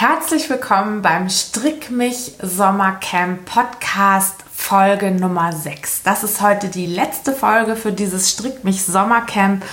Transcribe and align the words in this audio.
Herzlich 0.00 0.48
willkommen 0.48 1.02
beim 1.02 1.28
Strick 1.28 1.90
mich 1.90 2.34
Sommercamp 2.40 3.44
Podcast 3.46 4.36
Folge 4.54 5.10
Nummer 5.10 5.52
6. 5.52 6.04
Das 6.04 6.22
ist 6.22 6.40
heute 6.40 6.68
die 6.68 6.86
letzte 6.86 7.32
Folge 7.32 7.74
für 7.74 7.90
dieses 7.90 8.30
Strick 8.30 8.62
mich 8.62 8.84
Sommercamp 8.84 9.64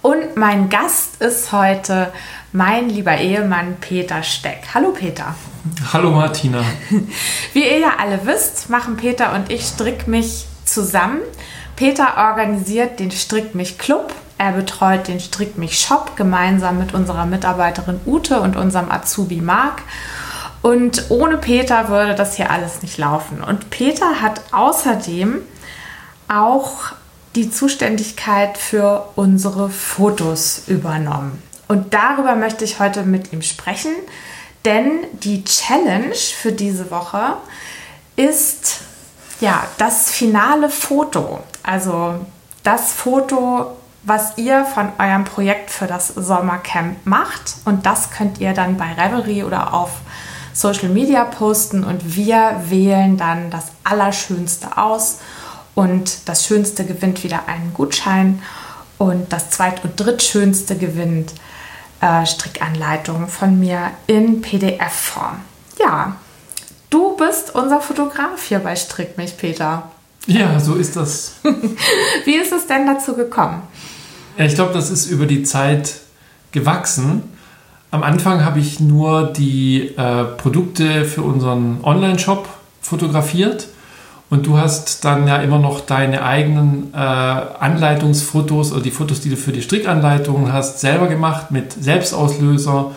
und 0.00 0.38
mein 0.38 0.70
Gast 0.70 1.20
ist 1.20 1.52
heute 1.52 2.10
mein 2.50 2.88
lieber 2.88 3.18
Ehemann 3.18 3.76
Peter 3.78 4.22
Steck. 4.22 4.62
Hallo 4.72 4.92
Peter. 4.92 5.34
Hallo 5.92 6.12
Martina. 6.12 6.64
Wie 7.52 7.64
ihr 7.64 7.80
ja 7.80 7.96
alle 7.98 8.24
wisst, 8.24 8.70
machen 8.70 8.96
Peter 8.96 9.34
und 9.34 9.52
ich 9.52 9.66
Strick 9.66 10.08
mich 10.08 10.46
zusammen. 10.64 11.20
Peter 11.76 12.16
organisiert 12.16 13.00
den 13.00 13.10
Strick 13.10 13.54
mich 13.54 13.76
Club 13.76 14.14
er 14.38 14.52
betreut 14.52 15.08
den 15.08 15.20
Strick 15.20 15.58
mich 15.58 15.78
Shop 15.78 16.16
gemeinsam 16.16 16.78
mit 16.78 16.94
unserer 16.94 17.26
Mitarbeiterin 17.26 18.00
Ute 18.04 18.40
und 18.40 18.56
unserem 18.56 18.90
Azubi 18.90 19.40
Marc. 19.40 19.82
Und 20.62 21.10
ohne 21.10 21.36
Peter 21.36 21.88
würde 21.88 22.14
das 22.14 22.36
hier 22.36 22.50
alles 22.50 22.82
nicht 22.82 22.98
laufen. 22.98 23.42
Und 23.42 23.70
Peter 23.70 24.22
hat 24.22 24.40
außerdem 24.52 25.42
auch 26.28 26.92
die 27.34 27.50
Zuständigkeit 27.50 28.56
für 28.58 29.08
unsere 29.14 29.68
Fotos 29.68 30.62
übernommen. 30.66 31.42
Und 31.68 31.94
darüber 31.94 32.34
möchte 32.34 32.64
ich 32.64 32.80
heute 32.80 33.02
mit 33.02 33.32
ihm 33.32 33.42
sprechen, 33.42 33.92
denn 34.64 35.04
die 35.12 35.44
Challenge 35.44 36.14
für 36.14 36.52
diese 36.52 36.90
Woche 36.90 37.36
ist 38.16 38.80
ja 39.40 39.66
das 39.78 40.10
finale 40.10 40.70
Foto. 40.70 41.40
Also 41.62 42.24
das 42.62 42.92
Foto, 42.92 43.76
was 44.04 44.36
ihr 44.36 44.64
von 44.64 44.90
eurem 44.98 45.24
Projekt 45.24 45.70
für 45.70 45.86
das 45.86 46.08
Sommercamp 46.08 47.06
macht. 47.06 47.56
Und 47.64 47.86
das 47.86 48.10
könnt 48.10 48.38
ihr 48.38 48.52
dann 48.52 48.76
bei 48.76 48.92
Revelry 48.92 49.42
oder 49.42 49.72
auf 49.72 49.90
Social 50.52 50.88
Media 50.88 51.24
posten 51.24 51.82
und 51.82 52.14
wir 52.14 52.62
wählen 52.68 53.16
dann 53.16 53.50
das 53.50 53.66
Allerschönste 53.82 54.76
aus. 54.78 55.18
Und 55.74 56.28
das 56.28 56.46
Schönste 56.46 56.84
gewinnt 56.84 57.24
wieder 57.24 57.48
einen 57.48 57.74
Gutschein 57.74 58.40
und 58.98 59.32
das 59.32 59.50
Zweit- 59.50 59.82
und 59.82 59.98
Drittschönste 59.98 60.76
gewinnt 60.76 61.32
äh, 62.00 62.24
Strickanleitungen 62.24 63.26
von 63.28 63.58
mir 63.58 63.90
in 64.06 64.40
PDF-Form. 64.40 65.40
Ja, 65.80 66.16
du 66.90 67.16
bist 67.16 67.54
unser 67.56 67.80
Fotograf 67.80 68.44
hier 68.46 68.60
bei 68.60 68.76
Strick 68.76 69.18
mich, 69.18 69.36
Peter. 69.36 69.90
Ja, 70.26 70.60
so 70.60 70.74
ist 70.74 70.94
das. 70.94 71.32
Wie 72.24 72.36
ist 72.36 72.52
es 72.52 72.68
denn 72.68 72.86
dazu 72.86 73.14
gekommen? 73.14 73.62
Ja, 74.36 74.44
ich 74.44 74.54
glaube, 74.54 74.72
das 74.72 74.90
ist 74.90 75.06
über 75.06 75.26
die 75.26 75.44
Zeit 75.44 75.94
gewachsen. 76.52 77.22
Am 77.90 78.02
Anfang 78.02 78.44
habe 78.44 78.58
ich 78.58 78.80
nur 78.80 79.32
die 79.32 79.92
äh, 79.96 80.24
Produkte 80.24 81.04
für 81.04 81.22
unseren 81.22 81.78
Online-Shop 81.84 82.48
fotografiert 82.80 83.68
und 84.30 84.46
du 84.46 84.58
hast 84.58 85.04
dann 85.04 85.28
ja 85.28 85.36
immer 85.36 85.60
noch 85.60 85.80
deine 85.80 86.24
eigenen 86.24 86.92
äh, 86.92 86.96
Anleitungsfotos 86.96 88.72
oder 88.72 88.80
die 88.80 88.90
Fotos, 88.90 89.20
die 89.20 89.30
du 89.30 89.36
für 89.36 89.52
die 89.52 89.62
Strickanleitungen 89.62 90.52
hast, 90.52 90.80
selber 90.80 91.06
gemacht 91.06 91.52
mit 91.52 91.72
Selbstauslöser. 91.72 92.90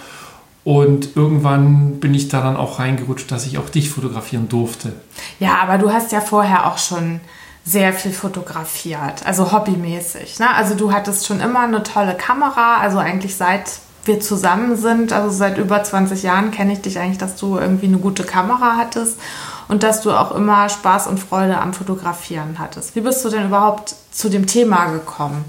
Und 0.64 1.16
irgendwann 1.16 2.00
bin 2.00 2.16
ich 2.16 2.28
da 2.28 2.42
dann 2.42 2.58
auch 2.58 2.80
reingerutscht, 2.80 3.32
dass 3.32 3.46
ich 3.46 3.60
auch 3.60 3.70
dich 3.70 3.90
fotografieren 3.90 4.50
durfte. 4.50 4.94
Ja, 5.40 5.60
aber 5.62 5.78
du 5.78 5.92
hast 5.92 6.12
ja 6.12 6.22
vorher 6.22 6.66
auch 6.66 6.80
schon 6.80 7.22
sehr 7.68 7.92
viel 7.92 8.14
fotografiert, 8.14 9.26
also 9.26 9.52
hobbymäßig. 9.52 10.40
Ne? 10.40 10.54
Also 10.56 10.74
du 10.74 10.94
hattest 10.94 11.28
schon 11.28 11.42
immer 11.42 11.62
eine 11.62 11.84
tolle 11.84 12.16
Kamera, 12.16 12.78
also 12.78 12.98
eigentlich 12.98 13.36
seit 13.36 13.80
wir 14.06 14.22
zusammen 14.22 14.78
sind, 14.78 15.12
also 15.12 15.30
seit 15.30 15.58
über 15.58 15.84
20 15.84 16.24
Jahren 16.24 16.52
kenne 16.52 16.72
ich 16.72 16.82
dich 16.82 16.98
eigentlich, 16.98 17.18
dass 17.18 17.36
du 17.36 17.58
irgendwie 17.58 17.88
eine 17.88 17.98
gute 17.98 18.24
Kamera 18.24 18.78
hattest 18.78 19.20
und 19.68 19.84
dass 19.84 20.02
du 20.02 20.12
auch 20.12 20.34
immer 20.34 20.70
Spaß 20.70 21.08
und 21.08 21.20
Freude 21.20 21.58
am 21.58 21.74
Fotografieren 21.74 22.56
hattest. 22.58 22.96
Wie 22.96 23.02
bist 23.02 23.26
du 23.26 23.30
denn 23.30 23.48
überhaupt 23.48 23.96
zu 24.12 24.30
dem 24.30 24.48
Thema 24.48 24.86
gekommen? 24.86 25.44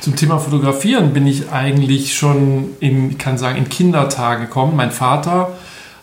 Zum 0.00 0.16
Thema 0.16 0.40
Fotografieren 0.40 1.12
bin 1.12 1.28
ich 1.28 1.52
eigentlich 1.52 2.16
schon 2.16 2.70
in, 2.80 3.10
ich 3.10 3.18
kann 3.18 3.38
sagen, 3.38 3.58
in 3.58 3.68
Kindertagen 3.68 4.46
gekommen. 4.46 4.74
Mein 4.74 4.90
Vater 4.90 5.52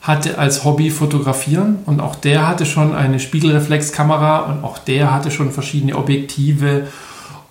hatte 0.08 0.40
als 0.40 0.64
Hobby 0.64 0.90
fotografieren 0.90 1.80
und 1.86 2.00
auch 2.00 2.16
der 2.16 2.48
hatte 2.48 2.66
schon 2.66 2.96
eine 2.96 3.20
Spiegelreflexkamera 3.20 4.40
und 4.40 4.64
auch 4.64 4.78
der 4.78 5.14
hatte 5.14 5.32
schon 5.32 5.52
verschiedene 5.52 5.98
Objektive. 5.98 6.88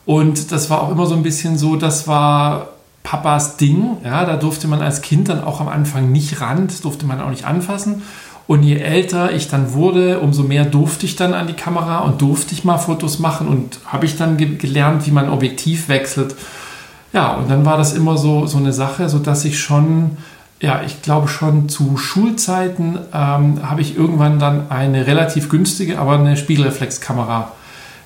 Und 0.07 0.53
das 0.53 0.71
war 0.71 0.83
auch 0.83 0.91
immer 0.91 1.05
so 1.05 1.15
ein 1.15 1.23
bisschen 1.23 1.59
so, 1.59 1.77
das 1.77 2.09
war 2.09 2.69
Papas 3.03 3.59
Ding, 3.59 3.99
ja, 4.03 4.25
da 4.25 4.37
durfte 4.37 4.69
man 4.69 4.81
als 4.81 5.03
Kind 5.03 5.29
dann 5.29 5.45
auch 5.45 5.61
am 5.61 5.69
Anfang 5.69 6.11
nicht 6.11 6.41
ran, 6.41 6.67
das 6.67 6.81
durfte 6.81 7.05
man 7.05 7.21
auch 7.21 7.29
nicht 7.29 7.45
anfassen. 7.45 8.03
Und 8.47 8.63
je 8.63 8.77
älter 8.77 9.33
ich 9.33 9.49
dann 9.49 9.75
wurde, 9.75 10.21
umso 10.21 10.43
mehr 10.43 10.65
durfte 10.65 11.05
ich 11.05 11.15
dann 11.15 11.35
an 11.35 11.49
die 11.49 11.53
Kamera 11.53 11.99
und 11.99 12.23
durfte 12.23 12.55
ich 12.55 12.65
mal 12.65 12.79
Fotos 12.79 13.19
machen 13.19 13.49
und 13.49 13.81
habe 13.87 14.07
ich 14.07 14.17
dann 14.17 14.39
ge 14.39 14.57
gelernt, 14.57 15.07
wie 15.07 15.11
man 15.11 15.29
Objektiv 15.29 15.89
wechselt. 15.89 16.35
Ja, 17.13 17.35
und 17.35 17.51
dann 17.51 17.67
war 17.67 17.77
das 17.77 17.93
immer 17.93 18.17
so, 18.17 18.47
so 18.47 18.57
eine 18.57 18.73
Sache, 18.73 19.09
so 19.09 19.19
dass 19.19 19.45
ich 19.45 19.59
schon 19.59 20.17
ja, 20.61 20.83
ich 20.83 21.03
glaube 21.03 21.29
schon 21.29 21.69
zu 21.69 21.97
Schulzeiten 21.99 22.99
ähm, 23.13 23.61
habe 23.69 23.81
ich 23.83 23.97
irgendwann 23.97 24.39
dann 24.39 24.71
eine 24.71 25.07
relativ 25.07 25.49
günstige, 25.49 25.99
aber 25.99 26.15
eine 26.15 26.37
Spiegelreflexkamera 26.37 27.53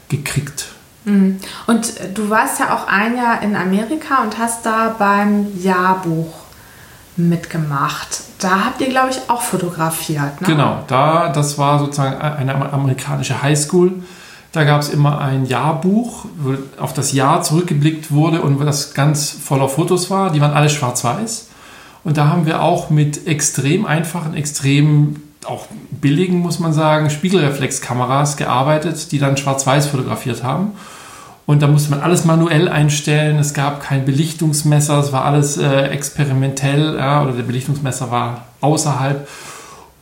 gekriegt. 0.08 0.66
Mhm. 1.04 1.38
Und 1.66 1.92
du 2.14 2.28
warst 2.28 2.58
ja 2.58 2.74
auch 2.74 2.88
ein 2.88 3.16
Jahr 3.16 3.42
in 3.42 3.54
Amerika 3.54 4.22
und 4.22 4.38
hast 4.38 4.66
da 4.66 4.94
beim 4.98 5.46
Jahrbuch 5.60 6.34
mitgemacht. 7.16 8.22
Da 8.40 8.64
habt 8.64 8.80
ihr, 8.80 8.88
glaube 8.88 9.10
ich, 9.10 9.30
auch 9.30 9.42
fotografiert. 9.42 10.40
Ne? 10.40 10.46
Genau, 10.46 10.82
da, 10.88 11.28
das 11.28 11.58
war 11.58 11.78
sozusagen 11.78 12.20
eine 12.20 12.54
amerikanische 12.72 13.42
Highschool. 13.42 14.02
Da 14.52 14.64
gab 14.64 14.80
es 14.80 14.88
immer 14.88 15.20
ein 15.20 15.46
Jahrbuch, 15.46 16.24
wo 16.38 16.56
auf 16.82 16.92
das 16.92 17.12
Jahr 17.12 17.42
zurückgeblickt 17.42 18.10
wurde 18.10 18.42
und 18.42 18.58
das 18.64 18.94
ganz 18.94 19.30
voller 19.30 19.68
Fotos 19.68 20.10
war. 20.10 20.30
Die 20.30 20.40
waren 20.40 20.52
alle 20.52 20.68
schwarz-weiß. 20.68 21.49
Und 22.04 22.16
da 22.16 22.28
haben 22.28 22.46
wir 22.46 22.62
auch 22.62 22.90
mit 22.90 23.26
extrem 23.26 23.86
einfachen, 23.86 24.34
extrem 24.34 25.22
auch 25.46 25.66
billigen, 25.90 26.38
muss 26.38 26.58
man 26.58 26.72
sagen, 26.72 27.10
Spiegelreflexkameras 27.10 28.36
gearbeitet, 28.36 29.12
die 29.12 29.18
dann 29.18 29.36
schwarz-weiß 29.36 29.86
fotografiert 29.86 30.42
haben. 30.42 30.72
Und 31.46 31.62
da 31.62 31.66
musste 31.66 31.90
man 31.90 32.00
alles 32.00 32.24
manuell 32.24 32.68
einstellen. 32.68 33.38
Es 33.38 33.54
gab 33.54 33.82
kein 33.82 34.04
Belichtungsmesser, 34.04 34.98
es 34.98 35.12
war 35.12 35.24
alles 35.24 35.56
äh, 35.56 35.88
experimentell 35.88 36.96
ja, 36.96 37.22
oder 37.22 37.32
der 37.32 37.42
Belichtungsmesser 37.42 38.10
war 38.10 38.46
außerhalb. 38.60 39.26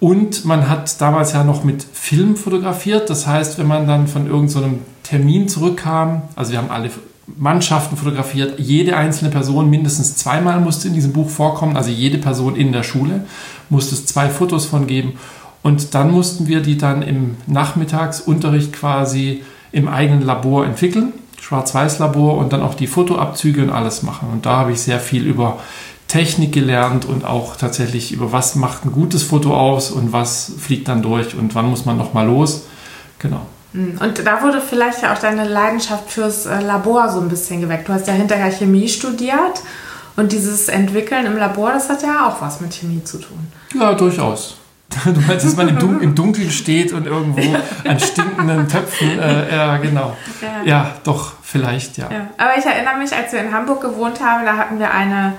Und 0.01 0.45
man 0.45 0.69
hat 0.69 1.01
damals 1.01 1.33
ja 1.33 1.43
noch 1.45 1.65
mit 1.65 1.83
Film 1.83 2.37
fotografiert. 2.37 3.11
Das 3.11 3.27
heißt, 3.27 3.59
wenn 3.59 3.67
man 3.67 3.87
dann 3.87 4.07
von 4.07 4.27
irgendeinem 4.27 4.71
so 4.71 4.79
Termin 5.03 5.49
zurückkam, 5.49 6.23
also 6.37 6.53
wir 6.53 6.59
haben 6.59 6.71
alle 6.71 6.91
Mannschaften 7.37 7.97
fotografiert. 7.97 8.59
Jede 8.59 8.97
einzelne 8.97 9.31
Person 9.31 9.71
mindestens 9.71 10.17
zweimal 10.17 10.61
musste 10.61 10.89
in 10.89 10.95
diesem 10.95 11.13
Buch 11.13 11.29
vorkommen. 11.29 11.77
Also 11.77 11.91
jede 11.91 12.19
Person 12.19 12.57
in 12.57 12.73
der 12.73 12.83
Schule 12.83 13.25
musste 13.69 13.95
es 13.95 14.07
zwei 14.07 14.29
Fotos 14.29 14.67
von 14.67 14.87
geben. 14.87 15.15
Und 15.63 15.95
dann 15.95 16.11
mussten 16.11 16.47
wir 16.47 16.61
die 16.61 16.79
dann 16.79 17.03
im 17.03 17.37
Nachmittagsunterricht 17.47 18.73
quasi 18.73 19.43
im 19.73 19.89
eigenen 19.89 20.23
Labor 20.23 20.65
entwickeln. 20.65 21.13
Schwarz-Weiß-Labor 21.41 22.37
und 22.37 22.53
dann 22.53 22.63
auch 22.63 22.75
die 22.75 22.87
Fotoabzüge 22.87 23.63
und 23.63 23.71
alles 23.71 24.03
machen. 24.03 24.29
Und 24.33 24.47
da 24.47 24.57
habe 24.59 24.73
ich 24.73 24.81
sehr 24.81 25.01
viel 25.01 25.25
über 25.27 25.59
Technik 26.09 26.53
gelernt 26.53 27.05
und 27.05 27.25
auch 27.25 27.57
tatsächlich 27.57 28.13
über 28.13 28.33
was 28.33 28.55
macht 28.55 28.85
ein 28.85 28.93
gutes 28.93 29.23
Foto 29.23 29.55
aus 29.55 29.91
und 29.91 30.13
was 30.13 30.53
fliegt 30.59 30.89
dann 30.89 31.03
durch 31.03 31.35
und 31.35 31.55
wann 31.55 31.69
muss 31.69 31.85
man 31.85 31.99
nochmal 31.99 32.27
los. 32.27 32.67
Genau. 33.19 33.43
Hm, 33.73 33.99
und 34.01 34.27
da 34.27 34.43
wurde 34.43 34.61
vielleicht 34.61 35.03
ja 35.03 35.13
auch 35.13 35.19
deine 35.19 35.47
Leidenschaft 35.47 36.11
fürs 36.11 36.47
äh, 36.47 36.61
Labor 36.61 37.09
so 37.11 37.21
ein 37.21 37.29
bisschen 37.29 37.61
geweckt. 37.61 37.89
Du 37.89 37.93
hast 37.93 38.07
ja 38.07 38.15
hinterher 38.15 38.51
Chemie 38.51 38.89
studiert 38.89 39.63
und 40.17 40.33
dieses 40.33 40.69
Entwickeln 40.69 41.27
im 41.27 41.37
Labor, 41.37 41.73
das 41.73 41.89
hat 41.89 42.03
ja 42.03 42.27
auch 42.29 42.41
was 42.41 42.61
mit 42.61 42.73
Chemie 42.75 43.05
zu 43.05 43.19
tun. 43.19 43.53
Ja, 43.79 43.95
durchaus. 43.95 44.57
Du 45.05 45.21
meinst, 45.21 45.45
dass 45.45 45.55
man 45.55 45.69
im, 45.69 45.79
Dun 45.79 46.01
im 46.01 46.15
Dunkeln 46.15 46.51
steht 46.51 46.95
und 46.95 47.07
irgendwo 47.07 47.57
an 47.87 48.01
stinkenden 48.01 48.69
Töpfen, 48.69 49.19
äh, 49.19 49.55
ja, 49.55 49.77
genau. 49.77 50.17
Ja. 50.41 50.63
ja, 50.65 50.91
doch, 51.05 51.33
vielleicht, 51.43 51.99
ja. 51.99 52.11
ja. 52.11 52.29
Aber 52.39 52.57
ich 52.57 52.65
erinnere 52.65 52.97
mich, 52.97 53.15
als 53.15 53.33
wir 53.33 53.41
in 53.41 53.53
Hamburg 53.53 53.83
gewohnt 53.83 54.25
haben, 54.25 54.47
da 54.47 54.57
hatten 54.57 54.79
wir 54.79 54.91
eine 54.91 55.35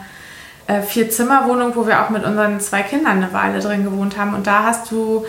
äh, 0.67 0.81
Vier-Zimmer-Wohnung, 0.81 1.75
wo 1.75 1.87
wir 1.87 2.03
auch 2.03 2.11
mit 2.11 2.23
unseren 2.23 2.59
zwei 2.59 2.83
Kindern 2.83 3.23
eine 3.23 3.33
Weile 3.33 3.59
drin 3.59 3.83
gewohnt 3.83 4.17
haben. 4.17 4.35
Und 4.35 4.45
da 4.45 4.63
hast 4.63 4.91
du 4.91 5.25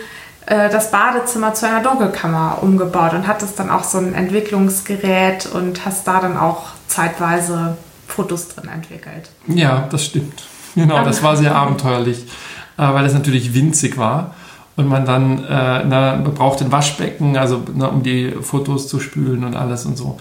das 0.47 0.91
Badezimmer 0.91 1.53
zu 1.53 1.67
einer 1.67 1.81
Dunkelkammer 1.81 2.59
umgebaut 2.61 3.13
und 3.13 3.27
hattest 3.27 3.59
dann 3.59 3.69
auch 3.69 3.83
so 3.83 3.99
ein 3.99 4.13
Entwicklungsgerät 4.13 5.45
und 5.45 5.85
hast 5.85 6.07
da 6.07 6.19
dann 6.19 6.35
auch 6.35 6.69
zeitweise 6.87 7.77
Fotos 8.07 8.49
drin 8.49 8.69
entwickelt. 8.69 9.29
Ja, 9.47 9.87
das 9.89 10.05
stimmt. 10.05 10.43
Genau, 10.75 11.03
das 11.03 11.23
war 11.23 11.37
sehr 11.37 11.55
abenteuerlich, 11.55 12.25
äh, 12.77 12.81
weil 12.81 13.05
es 13.05 13.13
natürlich 13.13 13.53
winzig 13.53 13.97
war 13.97 14.35
und 14.75 14.87
man 14.87 15.05
dann 15.05 15.43
äh, 15.43 15.83
na, 15.85 16.15
braucht 16.15 16.61
ein 16.61 16.71
Waschbecken, 16.71 17.37
also 17.37 17.61
na, 17.73 17.87
um 17.87 18.03
die 18.03 18.31
Fotos 18.41 18.87
zu 18.87 18.99
spülen 18.99 19.43
und 19.43 19.55
alles 19.55 19.85
und 19.85 19.97
so. 19.97 20.17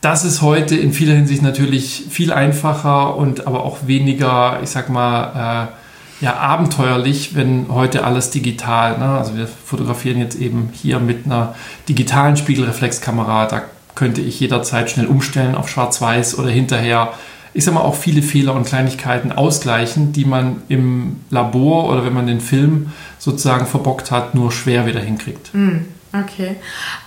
Das 0.00 0.24
ist 0.24 0.42
heute 0.42 0.76
in 0.76 0.92
vieler 0.92 1.14
Hinsicht 1.14 1.42
natürlich 1.42 2.06
viel 2.10 2.32
einfacher 2.32 3.16
und 3.16 3.46
aber 3.46 3.64
auch 3.64 3.78
weniger, 3.86 4.60
ich 4.62 4.70
sag 4.70 4.88
mal, 4.90 5.68
äh, 5.68 5.77
ja 6.20 6.36
abenteuerlich, 6.36 7.34
wenn 7.34 7.66
heute 7.68 8.04
alles 8.04 8.30
digital, 8.30 8.98
ne? 8.98 9.06
also 9.18 9.36
wir 9.36 9.46
fotografieren 9.46 10.18
jetzt 10.18 10.36
eben 10.36 10.70
hier 10.72 10.98
mit 10.98 11.26
einer 11.26 11.54
digitalen 11.88 12.36
Spiegelreflexkamera, 12.36 13.46
da 13.46 13.62
könnte 13.94 14.20
ich 14.20 14.38
jederzeit 14.40 14.90
schnell 14.90 15.06
umstellen 15.06 15.54
auf 15.54 15.68
schwarz-weiß 15.68 16.38
oder 16.38 16.50
hinterher, 16.50 17.12
ich 17.54 17.64
sag 17.64 17.74
mal, 17.74 17.80
auch 17.80 17.94
viele 17.94 18.22
Fehler 18.22 18.54
und 18.54 18.66
Kleinigkeiten 18.66 19.32
ausgleichen, 19.32 20.12
die 20.12 20.24
man 20.24 20.62
im 20.68 21.20
Labor 21.30 21.88
oder 21.90 22.04
wenn 22.04 22.14
man 22.14 22.26
den 22.26 22.40
Film 22.40 22.92
sozusagen 23.18 23.66
verbockt 23.66 24.10
hat, 24.10 24.34
nur 24.34 24.52
schwer 24.52 24.86
wieder 24.86 25.00
hinkriegt. 25.00 25.52
Mm, 25.52 25.78
okay. 26.12 26.56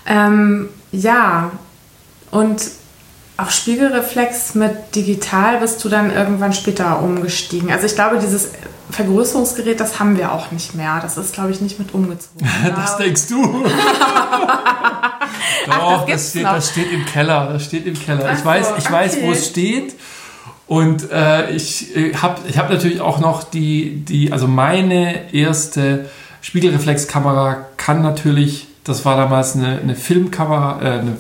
Ähm, 0.06 0.68
ja, 0.92 1.52
und 2.31 2.62
auf 3.38 3.51
Spiegelreflex 3.51 4.56
mit 4.56 4.95
digital 4.95 5.60
bist 5.60 5.83
du 5.83 5.89
dann 5.89 6.13
irgendwann 6.13 6.54
später 6.54 7.01
umgestiegen. 7.01 7.72
Also 7.72 7.86
ich 7.86 7.95
glaube, 7.95 8.19
dieses 8.19 8.51
Vergrößerungsgerät, 8.92 9.80
das 9.80 10.00
haben 10.00 10.18
wir 10.18 10.31
auch 10.31 10.51
nicht 10.51 10.75
mehr. 10.75 11.00
Das 11.01 11.18
ist, 11.18 11.33
glaube 11.33 11.51
ich, 11.51 11.62
nicht 11.62 11.80
mit 11.80 11.94
umgezogen. 11.94 12.48
das 12.75 12.98
denkst 12.98 13.28
du. 13.30 13.66
Doch, 15.66 16.06
das, 16.06 16.07
das, 16.07 16.30
steht, 16.30 16.44
das, 16.44 16.69
steht, 16.69 16.92
im 16.92 17.06
Keller. 17.06 17.50
Das 17.54 17.66
steht 17.66 17.86
im 17.86 18.00
Keller. 18.00 18.30
Ach 18.30 18.38
ich 18.38 18.45
weiß, 18.45 18.74
ich 18.78 18.86
okay. 18.86 18.94
weiß, 18.94 19.22
wo 19.22 19.31
es 19.31 19.48
steht. 19.48 19.95
Und 20.68 21.12
äh, 21.12 21.51
ich 21.51 21.95
äh, 21.95 22.13
habe 22.16 22.39
ich 22.48 22.57
hab 22.57 22.69
natürlich 22.69 23.01
auch 23.01 23.19
noch 23.19 23.44
die, 23.44 24.06
die, 24.06 24.31
also 24.31 24.48
meine 24.48 25.33
erste 25.33 26.10
Spiegelreflexkamera 26.42 27.66
kann 27.78 28.01
natürlich, 28.01 28.68
das 28.83 29.04
war 29.04 29.18
damals 29.18 29.56
eine, 29.56 29.80
eine 29.80 29.95
Filmkamera, 29.95 30.81
äh, 30.81 31.00
eine 31.00 31.18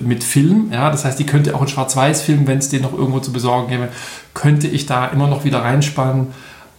mit 0.00 0.24
Film, 0.24 0.70
ja, 0.72 0.90
das 0.90 1.04
heißt, 1.04 1.18
die 1.18 1.26
könnte 1.26 1.54
auch 1.54 1.62
in 1.62 1.68
Schwarz-Weiß 1.68 2.22
filmen, 2.22 2.46
wenn 2.46 2.58
es 2.58 2.68
den 2.68 2.82
noch 2.82 2.92
irgendwo 2.92 3.20
zu 3.20 3.32
besorgen 3.32 3.68
gäbe, 3.68 3.88
könnte 4.34 4.68
ich 4.68 4.86
da 4.86 5.06
immer 5.06 5.26
noch 5.26 5.44
wieder 5.44 5.62
reinspannen. 5.62 6.28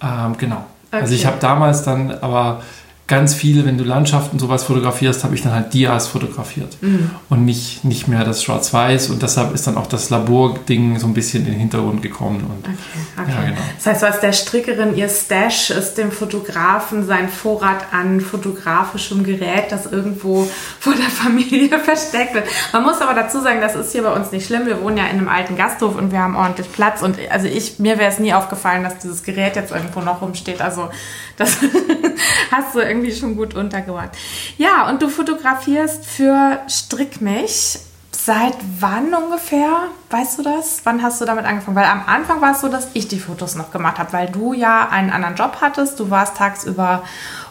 Ähm, 0.01 0.37
genau. 0.37 0.65
Okay. 0.91 1.01
Also 1.01 1.15
ich 1.15 1.25
habe 1.25 1.37
damals 1.39 1.83
dann 1.83 2.11
aber 2.11 2.61
ganz 3.11 3.33
viele, 3.33 3.65
wenn 3.65 3.77
du 3.77 3.83
Landschaften 3.83 4.39
sowas 4.39 4.63
fotografierst, 4.63 5.25
habe 5.25 5.35
ich 5.35 5.41
dann 5.41 5.51
halt 5.51 5.73
Dias 5.73 6.07
fotografiert 6.07 6.77
mhm. 6.79 7.09
und 7.27 7.43
nicht, 7.43 7.83
nicht 7.83 8.07
mehr 8.07 8.23
das 8.23 8.41
Schwarz-Weiß. 8.41 9.09
Und 9.09 9.21
deshalb 9.21 9.53
ist 9.53 9.67
dann 9.67 9.75
auch 9.75 9.87
das 9.87 10.09
Labor-Ding 10.09 10.97
so 10.97 11.07
ein 11.07 11.13
bisschen 11.13 11.45
in 11.45 11.51
den 11.51 11.59
Hintergrund 11.59 12.01
gekommen. 12.01 12.37
Und, 12.49 12.65
okay, 12.65 12.77
okay. 13.17 13.31
Ja, 13.31 13.49
genau. 13.49 13.61
Das 13.75 13.85
heißt, 13.85 14.01
was 14.03 14.21
der 14.21 14.31
Strickerin 14.31 14.95
ihr 14.95 15.09
Stash 15.09 15.71
ist 15.71 15.95
dem 15.95 16.09
Fotografen 16.09 17.05
sein 17.05 17.27
Vorrat 17.27 17.91
an 17.91 18.21
fotografischem 18.21 19.25
Gerät, 19.25 19.73
das 19.73 19.91
irgendwo 19.91 20.47
vor 20.79 20.93
der 20.93 21.09
Familie 21.09 21.79
versteckt 21.83 22.33
wird. 22.33 22.45
Man 22.71 22.83
muss 22.83 23.01
aber 23.01 23.13
dazu 23.13 23.41
sagen, 23.41 23.59
das 23.59 23.75
ist 23.75 23.91
hier 23.91 24.03
bei 24.03 24.13
uns 24.13 24.31
nicht 24.31 24.47
schlimm. 24.47 24.67
Wir 24.67 24.81
wohnen 24.81 24.95
ja 24.95 25.03
in 25.07 25.17
einem 25.17 25.27
alten 25.27 25.57
Gasthof 25.57 25.97
und 25.97 26.13
wir 26.13 26.19
haben 26.19 26.37
ordentlich 26.37 26.71
Platz. 26.71 27.01
Und 27.01 27.17
also 27.29 27.47
ich, 27.47 27.77
mir 27.77 27.99
wäre 27.99 28.09
es 28.09 28.19
nie 28.19 28.33
aufgefallen, 28.33 28.85
dass 28.85 28.99
dieses 28.99 29.23
Gerät 29.23 29.57
jetzt 29.57 29.73
irgendwo 29.73 29.99
noch 29.99 30.21
rumsteht. 30.21 30.61
Also 30.61 30.87
das 31.35 31.57
hast 32.51 32.75
du 32.75 32.79
irgendwie 32.79 33.00
schon 33.09 33.35
gut 33.35 33.55
untergebracht. 33.55 34.11
Ja, 34.57 34.89
und 34.89 35.01
du 35.01 35.09
fotografierst 35.09 36.05
für 36.05 36.59
Strickmich. 36.67 37.79
Seit 38.13 38.55
wann 38.79 39.13
ungefähr? 39.15 39.85
Weißt 40.11 40.37
du 40.37 40.43
das? 40.43 40.81
Wann 40.83 41.01
hast 41.01 41.21
du 41.21 41.25
damit 41.25 41.45
angefangen? 41.45 41.75
Weil 41.75 41.85
am 41.85 42.03
Anfang 42.05 42.39
war 42.39 42.51
es 42.51 42.61
so, 42.61 42.67
dass 42.67 42.89
ich 42.93 43.07
die 43.07 43.19
Fotos 43.19 43.55
noch 43.55 43.71
gemacht 43.71 43.97
habe, 43.97 44.13
weil 44.13 44.29
du 44.29 44.53
ja 44.53 44.89
einen 44.89 45.09
anderen 45.09 45.35
Job 45.35 45.57
hattest. 45.59 45.99
Du 45.99 46.11
warst 46.11 46.37
tagsüber 46.37 47.01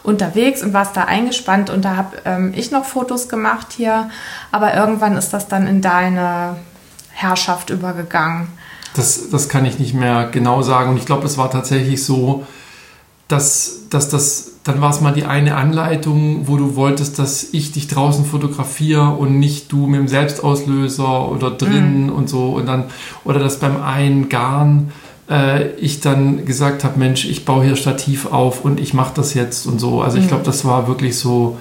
unterwegs 0.03 0.63
und 0.63 0.71
warst 0.71 0.95
da 0.95 1.03
eingespannt 1.03 1.69
und 1.69 1.83
da 1.83 1.97
habe 1.97 2.17
ähm, 2.23 2.53
ich 2.55 2.71
noch 2.71 2.85
Fotos 2.85 3.27
gemacht 3.27 3.73
hier. 3.75 4.09
Aber 4.51 4.73
irgendwann 4.73 5.17
ist 5.17 5.31
das 5.33 5.49
dann 5.49 5.67
in 5.67 5.81
deine 5.81 6.55
Herrschaft 7.09 7.69
übergegangen. 7.69 8.47
Das, 8.93 9.29
das 9.29 9.49
kann 9.49 9.65
ich 9.65 9.79
nicht 9.79 9.93
mehr 9.93 10.29
genau 10.31 10.61
sagen. 10.61 10.91
Und 10.91 10.97
ich 10.97 11.05
glaube, 11.05 11.25
es 11.25 11.37
war 11.37 11.49
tatsächlich 11.51 12.03
so, 12.03 12.45
dass, 13.27 13.87
dass 13.89 14.09
das, 14.09 14.50
dann 14.63 14.79
war 14.79 14.91
es 14.91 15.01
mal 15.01 15.11
die 15.11 15.25
eine 15.25 15.55
Anleitung, 15.55 16.47
wo 16.47 16.55
du 16.55 16.75
wolltest, 16.75 17.17
dass 17.17 17.49
ich 17.51 17.71
dich 17.71 17.87
draußen 17.87 18.25
fotografiere 18.25 19.09
und 19.09 19.39
nicht 19.39 19.71
du 19.71 19.87
mit 19.87 19.99
dem 19.99 20.07
Selbstauslöser 20.07 21.31
oder 21.31 21.49
drin 21.49 22.07
mhm. 22.07 22.13
und 22.13 22.29
so 22.29 22.49
und 22.49 22.67
dann, 22.67 22.85
oder 23.23 23.39
dass 23.39 23.59
beim 23.59 23.81
einen 23.81 24.29
Garn 24.29 24.91
äh, 25.29 25.71
ich 25.77 25.99
dann 25.99 26.45
gesagt 26.45 26.83
habe, 26.83 26.99
Mensch, 26.99 27.25
ich 27.25 27.43
baue 27.43 27.63
hier 27.63 27.75
Stativ 27.75 28.27
auf 28.27 28.63
und 28.63 28.79
ich 28.79 28.93
mache 28.93 29.13
das 29.15 29.33
jetzt 29.33 29.65
und 29.65 29.79
so. 29.79 30.01
Also 30.01 30.17
ich 30.17 30.25
mhm. 30.25 30.29
glaube, 30.29 30.43
das 30.43 30.63
war 30.63 30.87
wirklich 30.87 31.17
so, 31.17 31.57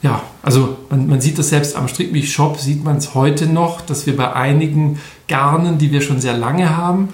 ja, 0.00 0.22
also 0.42 0.78
man, 0.88 1.08
man 1.08 1.20
sieht 1.20 1.38
das 1.38 1.50
selbst 1.50 1.76
am 1.76 1.88
Strickmich-Shop, 1.88 2.58
sieht 2.58 2.84
man 2.84 2.96
es 2.96 3.14
heute 3.14 3.46
noch, 3.46 3.82
dass 3.82 4.06
wir 4.06 4.16
bei 4.16 4.32
einigen 4.32 4.98
Garnen, 5.28 5.76
die 5.76 5.92
wir 5.92 6.00
schon 6.00 6.20
sehr 6.20 6.36
lange 6.38 6.74
haben, 6.74 7.10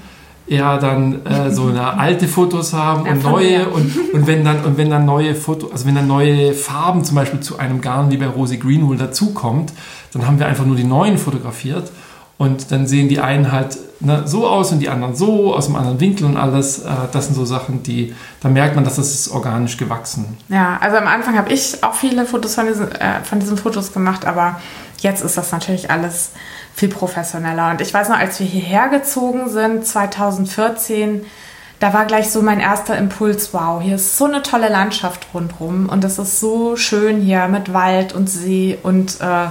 eher 0.47 0.79
dann 0.79 1.25
äh, 1.27 1.51
so 1.51 1.67
eine 1.67 1.99
alte 1.99 2.29
Fotos 2.29 2.73
haben 2.73 3.09
und 3.09 3.23
neue 3.23 3.69
und, 3.69 4.15
und 4.15 4.27
wenn 4.27 4.45
dann 4.45 4.65
und 4.65 4.77
wenn 4.77 4.91
dann 4.91 5.05
neue 5.05 5.35
Fotos, 5.35 5.73
also 5.73 5.87
wenn 5.87 5.95
dann 5.95 6.07
neue 6.07 6.53
Farben 6.53 7.05
zum 7.05 7.17
Beispiel 7.17 7.41
zu 7.41 7.59
einem 7.59 7.81
Garn 7.81 8.11
wie 8.11 8.17
bei 8.17 8.27
Rosie 8.27 8.59
Greenwool 8.59 8.97
dazukommt, 8.97 9.73
dann 10.13 10.27
haben 10.27 10.39
wir 10.39 10.47
einfach 10.47 10.65
nur 10.65 10.77
die 10.77 10.85
neuen 10.85 11.19
fotografiert 11.19 11.91
und 12.39 12.71
dann 12.71 12.87
sehen 12.87 13.09
die 13.09 13.19
einen 13.19 13.51
halt 13.51 13.79
ne, 14.01 14.23
so 14.27 14.47
aus 14.47 14.71
und 14.71 14.81
die 14.81 14.89
anderen 14.89 15.17
so 15.17 15.55
aus 15.55 15.67
einem 15.67 15.77
anderen 15.77 16.01
Winkel 16.01 16.27
und 16.27 16.37
alles. 16.37 16.81
Äh, 16.81 16.91
das 17.13 17.27
sind 17.27 17.35
so 17.35 17.45
Sachen, 17.45 17.83
die 17.83 18.15
da 18.41 18.49
merkt 18.49 18.75
man, 18.75 18.85
dass 18.85 18.97
das 18.97 19.15
ist 19.15 19.31
organisch 19.31 19.77
gewachsen. 19.77 20.37
Ja, 20.49 20.79
also 20.81 20.97
am 20.97 21.07
Anfang 21.07 21.37
habe 21.37 21.53
ich 21.53 21.83
auch 21.83 21.95
viele 21.95 22.27
Fotos 22.27 22.55
von 22.55 22.67
diesen, 22.67 22.93
äh, 22.93 23.23
von 23.25 23.41
diesen 23.41 23.57
Fotos 23.57 23.93
gemacht, 23.93 24.27
aber 24.27 24.61
jetzt 24.99 25.25
ist 25.25 25.37
das 25.37 25.51
natürlich 25.53 25.91
alles 25.91 26.31
viel 26.77 26.91
professioneller. 26.91 27.71
Und 27.71 27.81
ich 27.81 27.93
weiß 27.93 28.11
noch, 28.11 28.19
als 28.19 28.39
wir 28.39 28.47
hierher 28.47 28.89
gezogen 28.89 29.49
sind, 29.49 29.87
2014, 29.87 31.25
da 31.81 31.95
war 31.95 32.05
gleich 32.05 32.31
so 32.31 32.43
mein 32.43 32.61
erster 32.61 32.99
Impuls, 32.99 33.55
wow, 33.55 33.81
hier 33.83 33.97
ist 33.97 34.19
so 34.19 34.27
eine 34.27 34.43
tolle 34.43 34.69
Landschaft 34.69 35.27
rundherum 35.33 35.89
und 35.89 36.05
es 36.05 36.19
ist 36.19 36.39
so 36.39 36.77
schön 36.77 37.21
hier 37.21 37.49
mit 37.49 37.73
Wald 37.73 38.13
und 38.13 38.29
See 38.29 38.79
und 38.83 39.21
äh, 39.23 39.47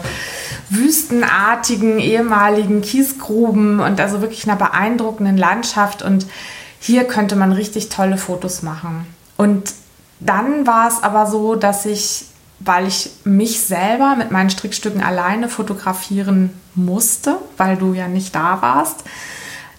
wüstenartigen 0.70 1.98
ehemaligen 2.00 2.82
Kiesgruben 2.82 3.80
und 3.80 4.00
also 4.00 4.22
wirklich 4.22 4.48
einer 4.48 4.56
beeindruckenden 4.56 5.38
Landschaft 5.38 6.04
und 6.04 6.28
hier 6.80 7.06
könnte 7.06 7.36
man 7.36 7.52
richtig 7.52 7.90
tolle 7.90 8.18
Fotos 8.18 8.62
machen. 8.62 9.08
Und 9.36 9.74
dann 10.20 10.68
war 10.68 10.88
es 10.88 11.02
aber 11.02 11.26
so, 11.26 11.56
dass 11.56 11.86
ich 11.86 12.26
weil 12.66 12.88
ich 12.88 13.12
mich 13.24 13.62
selber 13.62 14.16
mit 14.18 14.32
meinen 14.32 14.50
Strickstücken 14.50 15.02
alleine 15.02 15.50
fotografieren 15.50 16.50
musste, 16.74 17.38
weil 17.58 17.78
du 17.78 17.94
ja 17.94 18.08
nicht 18.08 18.36
da 18.36 18.62
warst, 18.62 19.04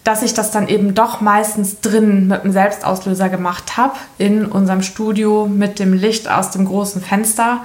dass 0.05 0.23
ich 0.23 0.35
das 0.35 0.53
dann 0.53 0.69
eben 0.69 0.94
doch 0.94 1.21
meistens 1.21 1.81
drin 1.81 2.29
mit 2.29 2.44
dem 2.44 2.53
Selbstauslöser 2.53 3.29
gemacht 3.29 3.77
habe, 3.77 3.94
in 4.19 4.47
unserem 4.47 4.83
Studio 4.83 5.49
mit 5.49 5.81
dem 5.81 5.93
Licht 5.93 6.31
aus 6.31 6.53
dem 6.53 6.65
großen 6.67 7.03
Fenster, 7.03 7.63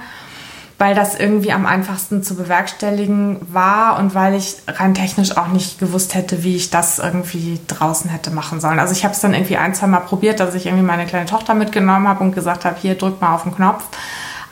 weil 0.76 0.96
das 0.96 1.14
irgendwie 1.14 1.52
am 1.52 1.66
einfachsten 1.66 2.24
zu 2.24 2.34
bewerkstelligen 2.34 3.38
war 3.52 4.00
und 4.00 4.16
weil 4.16 4.34
ich 4.34 4.56
rein 4.66 4.94
technisch 4.94 5.36
auch 5.36 5.46
nicht 5.46 5.78
gewusst 5.78 6.16
hätte, 6.16 6.42
wie 6.42 6.56
ich 6.56 6.70
das 6.70 6.98
irgendwie 6.98 7.60
draußen 7.68 8.10
hätte 8.10 8.32
machen 8.32 8.60
sollen. 8.60 8.80
Also 8.80 8.92
ich 8.92 9.04
habe 9.04 9.14
es 9.14 9.20
dann 9.20 9.34
irgendwie 9.34 9.58
ein, 9.58 9.76
zwei 9.76 9.86
Mal 9.86 10.00
probiert, 10.00 10.40
dass 10.40 10.56
ich 10.56 10.66
irgendwie 10.66 10.84
meine 10.84 11.06
kleine 11.06 11.26
Tochter 11.26 11.54
mitgenommen 11.54 12.08
habe 12.08 12.24
und 12.24 12.34
gesagt 12.34 12.64
habe, 12.64 12.76
hier 12.80 12.96
drück 12.96 13.20
mal 13.20 13.36
auf 13.36 13.44
den 13.44 13.54
Knopf. 13.54 13.84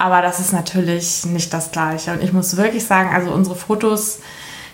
Aber 0.01 0.23
das 0.23 0.41
ist 0.41 0.55
natürlich 0.55 1.27
nicht 1.27 1.53
das 1.53 1.73
Gleiche. 1.73 2.13
Und 2.13 2.23
ich 2.23 2.33
muss 2.33 2.57
wirklich 2.57 2.87
sagen, 2.87 3.11
also 3.15 3.31
unsere 3.33 3.55
Fotos, 3.55 4.21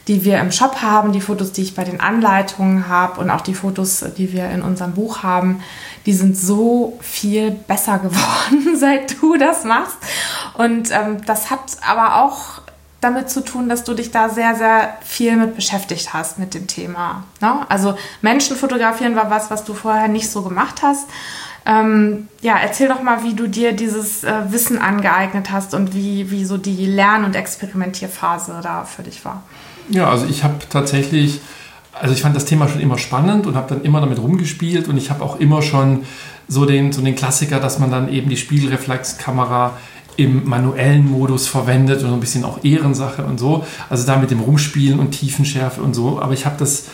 die 0.07 0.25
wir 0.25 0.39
im 0.39 0.53
Shop 0.53 0.83
haben, 0.83 1.11
die 1.11 1.21
Fotos, 1.21 1.51
die 1.51 1.63
ich 1.63 1.75
bei 1.75 1.83
den 1.83 2.01
Anleitungen 2.01 2.87
habe 2.87 3.21
und 3.21 3.31
auch 3.31 3.41
die 3.41 3.55
Fotos, 3.55 4.05
die 4.17 4.33
wir 4.33 4.49
in 4.51 4.63
unserem 4.63 4.93
Buch 4.93 5.25
haben, 5.25 5.65
die 6.07 6.13
sind 6.13 6.37
so 6.37 6.97
viel 7.01 7.51
besser 7.51 7.99
geworden, 8.03 8.77
seit 8.79 9.21
du 9.21 9.37
das 9.37 9.65
machst. 9.65 9.97
Und 10.55 10.93
ähm, 10.93 11.21
das 11.27 11.51
hat 11.51 11.77
aber 11.85 12.23
auch 12.23 12.63
damit 13.01 13.29
zu 13.29 13.41
tun, 13.43 13.69
dass 13.69 13.83
du 13.83 13.95
dich 13.95 14.13
da 14.13 14.29
sehr, 14.29 14.55
sehr 14.55 14.97
viel 15.05 15.35
mit 15.35 15.57
beschäftigt 15.57 16.15
hast 16.15 16.39
mit 16.39 16.55
dem 16.55 16.69
Thema. 16.69 17.25
Ne? 17.41 17.67
Also 17.69 17.97
Menschen 18.23 18.55
fotografieren 18.55 19.17
war 19.17 19.29
was, 19.29 19.51
was 19.51 19.65
du 19.65 19.75
vorher 19.75 20.07
nicht 20.07 20.31
so 20.31 20.43
gemacht 20.43 20.83
hast. 20.83 21.09
Ähm, 21.67 22.29
ja, 22.43 22.57
erzähl 22.57 22.89
doch 22.89 23.03
mal, 23.03 23.25
wie 23.25 23.35
du 23.35 23.49
dir 23.49 23.73
dieses 23.73 24.23
äh, 24.23 24.33
Wissen 24.51 24.79
angeeignet 24.79 25.51
hast 25.51 25.75
und 25.75 25.95
wie, 25.95 26.31
wie 26.31 26.45
so 26.45 26.59
die 26.59 26.87
Lern- 26.87 27.25
und 27.25 27.35
Experimentierphase 27.35 28.61
da 28.63 28.85
für 28.85 29.03
dich 29.03 29.25
war. 29.25 29.43
Ja, 29.89 30.09
also 30.09 30.27
ich 30.27 30.45
habe 30.45 30.55
tatsächlich, 30.71 31.41
also 31.93 32.15
ich 32.15 32.23
fand 32.23 32.37
das 32.37 32.45
Thema 32.45 32.69
schon 32.69 32.81
immer 32.81 32.99
spannend 32.99 33.47
und 33.49 33.57
habe 33.57 33.75
dann 33.75 33.83
immer 33.83 34.01
damit 34.01 34.21
rumgespielt 34.21 34.87
und 34.87 34.97
ich 34.97 35.11
habe 35.11 35.25
auch 35.25 35.41
immer 35.41 35.61
schon 35.61 36.05
so 36.47 36.67
den, 36.67 36.93
so 36.93 37.03
den 37.03 37.17
Klassiker, 37.17 37.59
dass 37.59 37.81
man 37.81 37.91
dann 37.91 38.13
eben 38.13 38.31
die 38.31 38.37
Spiegelreflexkamera 38.37 39.77
im 40.17 40.49
manuellen 40.49 41.11
Modus 41.11 41.49
verwendet 41.49 42.03
und 42.03 42.09
so 42.09 42.15
ein 42.15 42.21
bisschen 42.21 42.45
auch 42.45 42.65
Ehrensache 42.65 43.25
und 43.25 43.39
so. 43.39 43.67
Also 43.91 44.07
da 44.07 44.17
mit 44.17 44.31
dem 44.31 44.41
Rumspielen 44.41 45.01
und 45.01 45.11
Tiefenschärfe 45.11 45.83
und 45.83 45.95
so. 45.95 46.21
Aber 46.21 46.33
ich 46.33 46.47
habe 46.47 46.57
das 46.59 46.85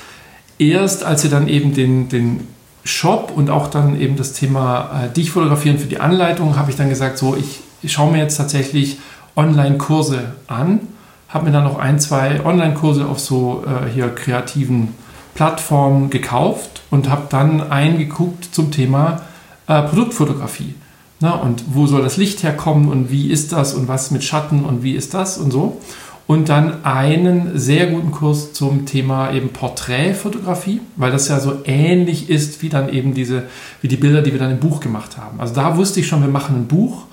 erst, 0.59 1.05
als 1.05 1.23
wir 1.23 1.31
dann 1.31 1.47
eben 1.47 1.75
den, 1.75 2.09
den 2.09 2.49
Shop 2.85 3.33
und 3.35 3.51
auch 3.51 3.69
dann 3.69 4.01
eben 4.01 4.17
das 4.17 4.33
Thema 4.33 5.05
äh, 5.05 5.12
dich 5.12 5.31
fotografieren 5.31 5.79
für 5.79 5.87
die 5.87 6.01
Anleitung, 6.01 6.57
habe 6.57 6.71
ich 6.71 6.77
dann 6.77 6.89
gesagt, 6.89 7.19
so, 7.19 7.37
ich, 7.37 7.61
ich 7.83 7.93
schaue 7.93 8.11
mir 8.11 8.19
jetzt 8.19 8.37
tatsächlich 8.37 8.99
Online-Kurse 9.37 10.33
an, 10.49 10.81
habe 11.29 11.47
mir 11.47 11.53
dann 11.53 11.65
noch 11.65 11.79
ein, 11.79 12.01
zwei 12.01 12.45
Online-Kurse 12.45 13.07
auf 13.07 13.21
so 13.21 13.65
äh, 13.67 13.89
hier 13.89 14.09
kreativen 14.09 14.95
Plattformen 15.35 16.11
gekauft 16.11 16.83
und 16.91 17.09
habe 17.09 17.23
dann 17.31 17.71
eingeguckt 17.71 18.55
zum 18.55 18.71
Thema 18.71 19.23
äh, 19.67 19.83
Produktfotografie. 19.83 20.75
Na, 21.21 21.35
und 21.37 21.62
wo 21.69 21.87
soll 21.87 22.03
das 22.03 22.17
Licht 22.17 22.43
herkommen 22.43 22.89
und 22.89 23.12
wie 23.12 23.31
ist 23.31 23.53
das 23.53 23.75
und 23.75 23.87
was 23.87 24.11
mit 24.11 24.25
Schatten 24.25 24.65
und 24.65 24.83
wie 24.83 24.95
ist 24.95 25.15
das 25.15 25.39
und 25.39 25.53
so. 25.53 25.81
Und 26.26 26.49
dann 26.49 26.85
einen 26.85 27.59
sehr 27.59 27.88
guten 27.88 28.11
Kurs 28.11 28.52
zum 28.52 28.87
Thema 28.87 29.33
eben 29.33 29.50
Porträtfotografie, 29.50 30.81
weil 30.97 31.11
das 31.11 31.29
ja 31.29 31.41
so 31.41 31.61
ähnlich 31.64 32.31
ist 32.31 32.62
wie 32.62 32.69
dann 32.69 32.88
eben 32.88 33.12
diese, 33.12 33.45
wie 33.81 33.88
die 33.88 33.97
Bilder, 33.97 34.23
die 34.23 34.33
wir 34.33 34.38
dann 34.38 34.52
im 34.52 34.61
Buch 34.61 34.81
gemacht 34.81 35.19
haben. 35.19 35.41
Also 35.41 35.55
da 35.55 35.76
wusste 35.76 36.00
ich 36.00 36.07
schon, 36.07 36.23
wir 36.23 36.29
machen 36.29 36.57
ein 36.57 36.67
Buch. 36.69 37.05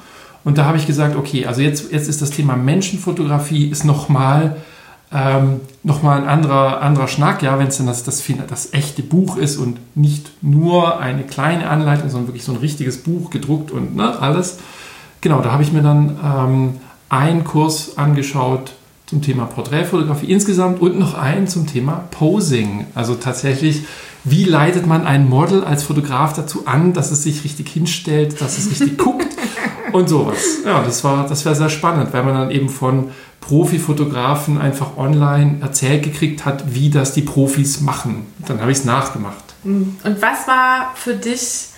Und 0.43 0.57
da 0.57 0.65
habe 0.65 0.77
ich 0.77 0.87
gesagt, 0.87 1.17
okay, 1.17 1.45
also 1.45 1.61
jetzt, 1.61 1.91
jetzt 1.91 2.07
ist 2.07 2.21
das 2.21 2.29
Thema 2.29 2.55
Menschenfotografie 2.55 3.67
ist 3.67 3.83
nochmal 3.83 4.55
ähm, 5.11 5.61
nochmal 5.83 6.21
ein 6.21 6.27
anderer, 6.27 6.81
anderer 6.81 7.07
Schnack, 7.07 7.41
ja, 7.41 7.57
wenn 7.57 7.67
es 7.67 7.77
denn 7.77 7.87
das, 7.87 8.03
das, 8.03 8.23
das 8.47 8.73
echte 8.73 9.01
Buch 9.01 9.37
ist 9.37 9.57
und 9.57 9.79
nicht 9.95 10.31
nur 10.43 10.99
eine 10.99 11.23
kleine 11.23 11.67
Anleitung, 11.69 12.09
sondern 12.09 12.27
wirklich 12.27 12.43
so 12.43 12.51
ein 12.51 12.59
richtiges 12.59 13.01
Buch 13.01 13.31
gedruckt 13.31 13.71
und 13.71 13.95
ne, 13.95 14.19
alles. 14.19 14.59
Genau, 15.21 15.41
da 15.41 15.51
habe 15.51 15.63
ich 15.63 15.73
mir 15.73 15.81
dann 15.81 16.17
ähm, 16.23 16.73
einen 17.09 17.43
Kurs 17.43 17.97
angeschaut 17.97 18.73
zum 19.09 19.23
Thema 19.23 19.45
Porträtfotografie 19.45 20.27
insgesamt 20.27 20.81
und 20.81 20.99
noch 20.99 21.15
einen 21.15 21.47
zum 21.47 21.65
Thema 21.65 22.03
Posing. 22.11 22.85
Also 22.93 23.15
tatsächlich, 23.15 23.85
wie 24.23 24.43
leitet 24.43 24.85
man 24.85 25.07
ein 25.07 25.27
Model 25.27 25.63
als 25.63 25.81
Fotograf 25.81 26.33
dazu 26.33 26.67
an, 26.67 26.93
dass 26.93 27.09
es 27.09 27.23
sich 27.23 27.43
richtig 27.43 27.69
hinstellt, 27.69 28.39
dass 28.39 28.59
es 28.59 28.69
richtig 28.69 28.97
guckt 29.03 29.35
und 29.93 30.09
sowas. 30.09 30.59
Ja, 30.63 30.83
das 30.83 31.03
war, 31.03 31.27
das 31.27 31.43
war 31.43 31.55
sehr 31.55 31.69
spannend, 31.69 32.13
weil 32.13 32.23
man 32.23 32.35
dann 32.35 32.51
eben 32.51 32.69
von 32.69 33.09
Profifotografen 33.41 34.61
einfach 34.61 34.95
online 34.95 35.57
erzählt 35.61 36.03
gekriegt 36.03 36.45
hat, 36.45 36.75
wie 36.75 36.91
das 36.91 37.13
die 37.13 37.23
Profis 37.23 37.81
machen. 37.81 38.27
Dann 38.45 38.61
habe 38.61 38.71
ich 38.71 38.77
es 38.77 38.85
nachgemacht. 38.85 39.43
Hm. 39.63 39.97
Und 40.03 40.21
was 40.21 40.47
war 40.47 40.91
für 40.93 41.15
dich 41.15 41.69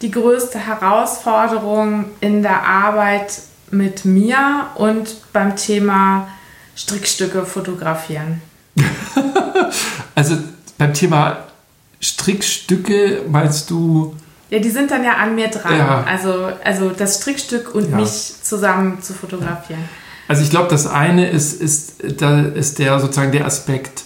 die 0.00 0.10
größte 0.10 0.58
Herausforderung 0.58 2.06
in 2.22 2.40
der 2.40 2.66
Arbeit 2.66 3.42
mit 3.70 4.06
mir 4.06 4.68
und 4.76 5.16
beim 5.34 5.56
Thema 5.56 6.28
Strickstücke 6.80 7.44
fotografieren? 7.44 8.40
also 10.14 10.38
beim 10.78 10.94
Thema 10.94 11.44
Strickstücke 12.00 13.22
meinst 13.28 13.70
du? 13.70 14.16
Ja, 14.48 14.58
die 14.58 14.70
sind 14.70 14.90
dann 14.90 15.04
ja 15.04 15.16
an 15.16 15.34
mir 15.34 15.48
dran. 15.48 15.76
Ja. 15.76 16.04
Also, 16.04 16.48
also 16.64 16.90
das 16.90 17.18
Strickstück 17.18 17.74
und 17.74 17.90
ja. 17.90 17.96
mich 17.96 18.32
zusammen 18.42 19.02
zu 19.02 19.12
fotografieren. 19.12 19.88
Also 20.26 20.42
ich 20.42 20.50
glaube, 20.50 20.68
das 20.68 20.86
eine 20.86 21.28
ist, 21.28 21.60
ist, 21.60 21.96
da 22.20 22.40
ist 22.42 22.78
der 22.78 22.98
sozusagen 23.00 23.32
der 23.32 23.46
Aspekt 23.46 24.04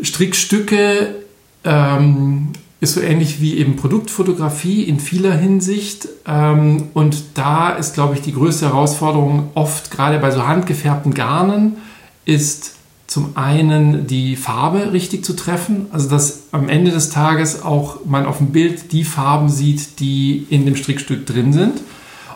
Strickstücke 0.00 1.16
ähm, 1.64 2.52
ist 2.82 2.94
so 2.94 3.00
ähnlich 3.00 3.40
wie 3.40 3.58
eben 3.58 3.76
Produktfotografie 3.76 4.82
in 4.82 4.98
vieler 4.98 5.36
Hinsicht. 5.36 6.08
Ähm, 6.26 6.88
und 6.94 7.22
da 7.34 7.70
ist, 7.70 7.94
glaube 7.94 8.14
ich, 8.14 8.22
die 8.22 8.34
größte 8.34 8.66
Herausforderung 8.66 9.50
oft 9.54 9.92
gerade 9.92 10.18
bei 10.18 10.32
so 10.32 10.44
handgefärbten 10.48 11.14
Garnen 11.14 11.76
ist 12.24 12.74
zum 13.06 13.36
einen 13.36 14.08
die 14.08 14.34
Farbe 14.34 14.92
richtig 14.92 15.24
zu 15.24 15.36
treffen, 15.36 15.86
also 15.92 16.08
dass 16.08 16.48
am 16.50 16.68
Ende 16.68 16.90
des 16.90 17.10
Tages 17.10 17.62
auch 17.62 18.04
man 18.04 18.26
auf 18.26 18.38
dem 18.38 18.48
Bild 18.48 18.90
die 18.90 19.04
Farben 19.04 19.48
sieht, 19.48 20.00
die 20.00 20.46
in 20.50 20.64
dem 20.64 20.74
Strickstück 20.74 21.24
drin 21.24 21.52
sind. 21.52 21.82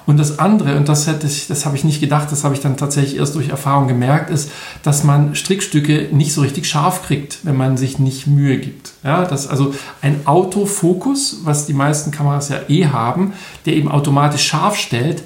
Und 0.07 0.19
das 0.19 0.39
andere, 0.39 0.77
und 0.77 0.89
das 0.89 1.09
hätte 1.09 1.27
ich, 1.27 1.49
das 1.49 1.67
habe 1.67 1.77
ich 1.77 1.83
nicht 1.83 2.01
gedacht, 2.01 2.31
das 2.31 2.45
habe 2.45 2.55
ich 2.55 2.61
dann 2.61 2.77
tatsächlich 2.77 3.19
erst 3.19 3.35
durch 3.35 3.49
Erfahrung 3.49 3.89
gemerkt, 3.89 4.31
ist, 4.31 4.51
dass 4.85 5.03
man 5.03 5.35
Strickstücke 5.35 6.09
nicht 6.13 6.33
so 6.33 6.43
richtig 6.43 6.69
scharf 6.69 7.03
kriegt, 7.03 7.41
wenn 7.45 7.57
man 7.57 7.77
sich 7.77 7.99
nicht 7.99 8.29
Mühe 8.29 8.59
gibt. 8.59 8.93
Ja, 9.03 9.25
das 9.25 9.49
also 9.49 9.75
ein 10.03 10.21
Autofokus, 10.27 11.41
was 11.43 11.67
die 11.67 11.73
meisten 11.73 12.13
Kameras 12.13 12.49
ja 12.51 12.61
eh 12.69 12.87
haben, 12.87 13.33
der 13.67 13.75
eben 13.75 13.91
automatisch 13.91 14.47
scharf 14.47 14.77
stellt, 14.77 15.25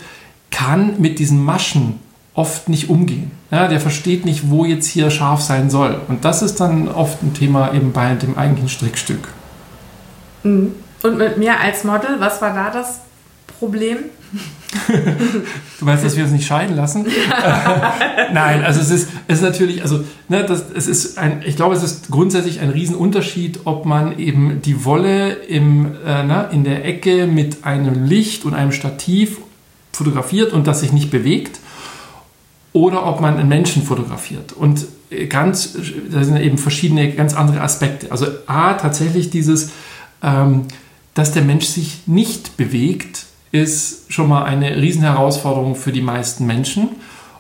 kann 0.51 0.95
mit 0.99 1.19
diesen 1.19 1.45
Maschen 1.45 2.01
oft 2.35 2.71
nicht 2.71 2.89
umgehen. 2.89 3.33
Ja, 3.51 3.69
der 3.69 3.81
versteht 3.81 4.25
nicht, 4.25 4.51
wo 4.51 4.65
jetzt 4.65 4.87
hier 4.87 5.11
scharf 5.11 5.43
sein 5.43 5.69
soll. 5.69 6.01
Und 6.09 6.25
das 6.25 6.41
ist 6.41 6.59
dann 6.59 6.89
oft 6.89 7.23
ein 7.23 7.35
Thema 7.35 7.75
eben 7.75 7.93
bei 7.93 8.15
dem 8.15 8.39
eigentlichen 8.39 8.71
Strickstück. 8.71 9.29
Mhm. 10.43 10.73
Und 11.03 11.19
mit 11.19 11.39
mir 11.39 11.59
als 11.61 11.85
Model, 11.85 12.17
was 12.19 12.41
war 12.41 12.55
da 12.55 12.71
das 12.71 13.01
Problem? 13.61 13.99
du 15.79 15.85
meinst, 15.85 16.03
dass 16.03 16.17
wir 16.17 16.25
uns 16.25 16.33
nicht 16.33 16.47
scheiden 16.47 16.75
lassen? 16.75 17.05
Nein, 18.33 18.65
also 18.65 18.81
es 18.81 18.91
ist, 18.91 19.11
es 19.29 19.37
ist 19.37 19.43
natürlich, 19.43 19.83
also 19.83 20.03
ne, 20.29 20.45
das, 20.45 20.65
es 20.75 20.87
ist 20.87 21.19
ein, 21.19 21.43
ich 21.45 21.57
glaube, 21.57 21.75
es 21.75 21.83
ist 21.83 22.11
grundsätzlich 22.11 22.61
ein 22.61 22.71
Riesenunterschied, 22.71 23.61
ob 23.67 23.85
man 23.85 24.19
eben 24.19 24.63
die 24.63 24.87
Wolle 24.87 25.33
im, 25.33 25.95
äh, 26.07 26.23
ne, 26.23 26.49
in 26.53 26.65
der 26.65 26.87
Ecke 26.87 27.27
mit 27.27 27.65
einem 27.67 28.07
Licht 28.07 28.47
und 28.47 28.55
einem 28.55 28.73
Stativ 28.73 29.37
fotografiert 29.93 30.55
und 30.55 30.67
das 30.67 30.81
sich 30.81 30.93
nicht 30.93 31.11
bewegt 31.11 31.61
oder 32.73 33.05
ob 33.05 33.21
man 33.21 33.37
einen 33.37 33.49
Menschen 33.51 33.83
fotografiert. 33.83 34.55
Und 34.55 34.87
ganz, 35.29 35.77
da 36.11 36.25
sind 36.25 36.39
eben 36.39 36.57
verschiedene, 36.57 37.13
ganz 37.13 37.35
andere 37.35 37.61
Aspekte. 37.61 38.11
Also 38.11 38.27
A, 38.47 38.73
tatsächlich 38.73 39.29
dieses, 39.29 39.73
ähm, 40.23 40.63
dass 41.13 41.33
der 41.33 41.43
Mensch 41.43 41.67
sich 41.67 42.07
nicht 42.07 42.57
bewegt, 42.57 43.27
ist 43.53 44.13
schon 44.13 44.29
mal 44.29 44.45
eine 44.45 44.77
Riesenherausforderung 44.77 45.75
für 45.75 45.93
die 45.93 46.03
meisten 46.03 46.47
Menschen. 46.47 46.91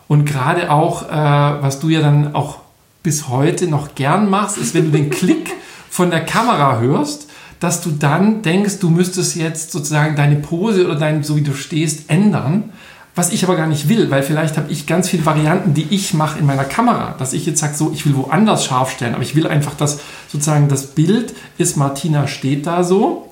Und 0.09 0.25
gerade 0.25 0.71
auch, 0.71 1.09
äh, 1.09 1.62
was 1.62 1.79
du 1.79 1.88
ja 1.88 2.00
dann 2.00 2.35
auch 2.35 2.59
bis 3.02 3.29
heute 3.29 3.69
noch 3.69 3.95
gern 3.95 4.29
machst, 4.29 4.59
ist, 4.59 4.75
wenn 4.75 4.87
du 4.87 4.99
den 4.99 5.11
Klick 5.11 5.52
von 5.90 6.11
der 6.11 6.25
Kamera 6.25 6.81
hörst, 6.81 7.29
dass 7.61 7.83
du 7.83 7.90
dann 7.90 8.43
denkst, 8.43 8.79
du 8.81 8.90
müsstest 8.90 9.37
jetzt 9.37 9.71
sozusagen 9.71 10.17
deine 10.17 10.37
Pose 10.37 10.87
oder 10.87 10.97
dein, 10.97 11.23
so 11.23 11.37
wie 11.37 11.43
du 11.43 11.52
stehst, 11.52 12.11
ändern. 12.11 12.73
Was 13.14 13.33
ich 13.33 13.45
aber 13.45 13.57
gar 13.57 13.67
nicht 13.67 13.88
will, 13.88 14.11
weil 14.11 14.23
vielleicht 14.23 14.57
habe 14.57 14.71
ich 14.71 14.87
ganz 14.87 15.09
viele 15.09 15.26
Varianten, 15.26 15.75
die 15.75 15.87
ich 15.90 16.14
mache 16.14 16.38
in 16.38 16.47
meiner 16.47 16.64
Kamera, 16.64 17.14
dass 17.19 17.33
ich 17.33 17.45
jetzt 17.45 17.61
sage, 17.61 17.75
so, 17.75 17.90
ich 17.93 18.07
will 18.07 18.17
woanders 18.17 18.64
scharf 18.64 18.93
stellen, 18.93 19.14
aber 19.14 19.23
ich 19.23 19.35
will 19.35 19.47
einfach, 19.47 19.75
dass 19.75 20.00
sozusagen 20.29 20.69
das 20.69 20.87
Bild 20.87 21.35
ist, 21.59 21.76
Martina 21.76 22.29
steht 22.29 22.67
da 22.67 22.83
so 22.83 23.29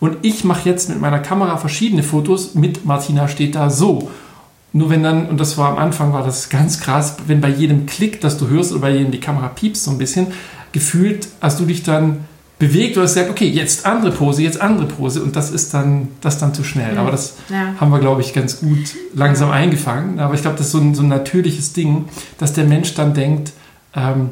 und 0.00 0.18
ich 0.22 0.44
mache 0.44 0.68
jetzt 0.68 0.88
mit 0.88 1.00
meiner 1.00 1.18
Kamera 1.18 1.56
verschiedene 1.56 2.02
Fotos 2.02 2.54
mit 2.54 2.84
Martina 2.84 3.28
steht 3.28 3.54
da 3.54 3.70
so. 3.70 4.10
Nur 4.72 4.90
wenn 4.90 5.02
dann, 5.02 5.28
und 5.28 5.38
das 5.38 5.56
war 5.56 5.70
am 5.70 5.78
Anfang, 5.78 6.12
war 6.12 6.24
das 6.24 6.48
ganz 6.48 6.80
krass, 6.80 7.16
wenn 7.26 7.40
bei 7.40 7.48
jedem 7.48 7.86
Klick, 7.86 8.20
das 8.20 8.38
du 8.38 8.48
hörst 8.48 8.72
oder 8.72 8.80
bei 8.80 8.90
jedem 8.90 9.12
die 9.12 9.20
Kamera 9.20 9.48
piepst 9.48 9.84
so 9.84 9.92
ein 9.92 9.98
bisschen, 9.98 10.28
gefühlt 10.72 11.28
hast 11.40 11.60
du 11.60 11.64
dich 11.64 11.84
dann 11.84 12.24
bewegt 12.58 12.96
oder 12.96 13.06
gesagt, 13.06 13.30
okay, 13.30 13.48
jetzt 13.48 13.86
andere 13.86 14.10
Pose, 14.10 14.42
jetzt 14.42 14.60
andere 14.60 14.86
Pose 14.86 15.22
und 15.22 15.36
das 15.36 15.50
ist 15.50 15.74
dann, 15.74 16.08
das 16.20 16.38
dann 16.38 16.54
zu 16.54 16.64
schnell. 16.64 16.98
Aber 16.98 17.10
das 17.10 17.36
ja. 17.50 17.74
haben 17.78 17.90
wir, 17.90 17.98
glaube 17.98 18.20
ich, 18.20 18.32
ganz 18.32 18.60
gut 18.60 18.94
langsam 19.14 19.50
eingefangen. 19.50 20.18
Aber 20.18 20.34
ich 20.34 20.42
glaube, 20.42 20.56
das 20.56 20.66
ist 20.66 20.72
so 20.72 20.78
ein, 20.78 20.94
so 20.94 21.02
ein 21.02 21.08
natürliches 21.08 21.72
Ding, 21.72 22.06
dass 22.38 22.52
der 22.52 22.64
Mensch 22.64 22.94
dann 22.94 23.14
denkt, 23.14 23.52
ähm, 23.94 24.30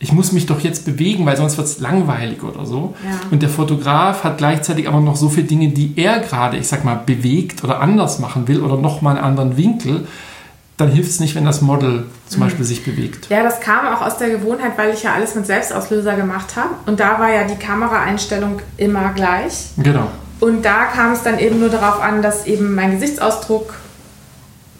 ich 0.00 0.12
muss 0.12 0.32
mich 0.32 0.46
doch 0.46 0.60
jetzt 0.60 0.84
bewegen, 0.84 1.26
weil 1.26 1.36
sonst 1.36 1.56
wird 1.56 1.66
es 1.66 1.80
langweilig 1.80 2.42
oder 2.42 2.64
so. 2.64 2.94
Ja. 3.04 3.18
Und 3.30 3.42
der 3.42 3.48
Fotograf 3.48 4.22
hat 4.22 4.38
gleichzeitig 4.38 4.86
aber 4.86 5.00
noch 5.00 5.16
so 5.16 5.28
viele 5.28 5.46
Dinge, 5.46 5.68
die 5.68 5.94
er 5.96 6.20
gerade, 6.20 6.56
ich 6.56 6.68
sag 6.68 6.84
mal, 6.84 6.94
bewegt 6.94 7.64
oder 7.64 7.80
anders 7.80 8.20
machen 8.20 8.46
will 8.46 8.60
oder 8.60 8.76
nochmal 8.76 9.16
einen 9.16 9.24
anderen 9.24 9.56
Winkel. 9.56 10.06
Dann 10.76 10.92
hilft 10.92 11.10
es 11.10 11.18
nicht, 11.18 11.34
wenn 11.34 11.44
das 11.44 11.62
Model 11.62 12.06
zum 12.28 12.38
mhm. 12.38 12.44
Beispiel 12.44 12.64
sich 12.64 12.84
bewegt. 12.84 13.28
Ja, 13.28 13.42
das 13.42 13.60
kam 13.60 13.86
auch 13.92 14.00
aus 14.00 14.18
der 14.18 14.30
Gewohnheit, 14.30 14.78
weil 14.78 14.94
ich 14.94 15.02
ja 15.02 15.14
alles 15.14 15.34
mit 15.34 15.46
Selbstauslöser 15.46 16.14
gemacht 16.14 16.54
habe. 16.54 16.70
Und 16.86 17.00
da 17.00 17.18
war 17.18 17.32
ja 17.32 17.42
die 17.42 17.56
Kameraeinstellung 17.56 18.60
immer 18.76 19.12
gleich. 19.14 19.70
Genau. 19.78 20.06
Und 20.38 20.64
da 20.64 20.84
kam 20.84 21.12
es 21.12 21.24
dann 21.24 21.40
eben 21.40 21.58
nur 21.58 21.70
darauf 21.70 22.00
an, 22.00 22.22
dass 22.22 22.46
eben 22.46 22.76
mein 22.76 22.92
Gesichtsausdruck 22.92 23.74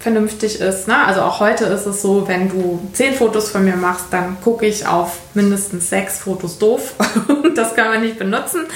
vernünftig 0.01 0.61
ist. 0.61 0.87
Ne? 0.87 0.97
Also 1.07 1.23
auch 1.23 1.41
heute 1.41 1.65
ist 1.65 1.87
es 1.87 2.03
so, 2.03 2.29
wenn 2.29 2.49
du 2.49 2.81
zehn 2.93 3.15
Fotos 3.15 3.51
von 3.51 3.65
mir 3.65 3.77
machst, 3.77 4.07
dann 4.11 4.37
gucke 4.43 4.65
ich 4.67 4.87
auf 4.87 5.19
mindestens 5.35 5.91
sechs 5.91 6.19
Fotos 6.19 6.59
doof. 6.59 6.95
das 7.57 7.75
kann 7.75 7.89
man 7.89 8.01
nicht 8.03 8.19
benutzen. 8.19 8.67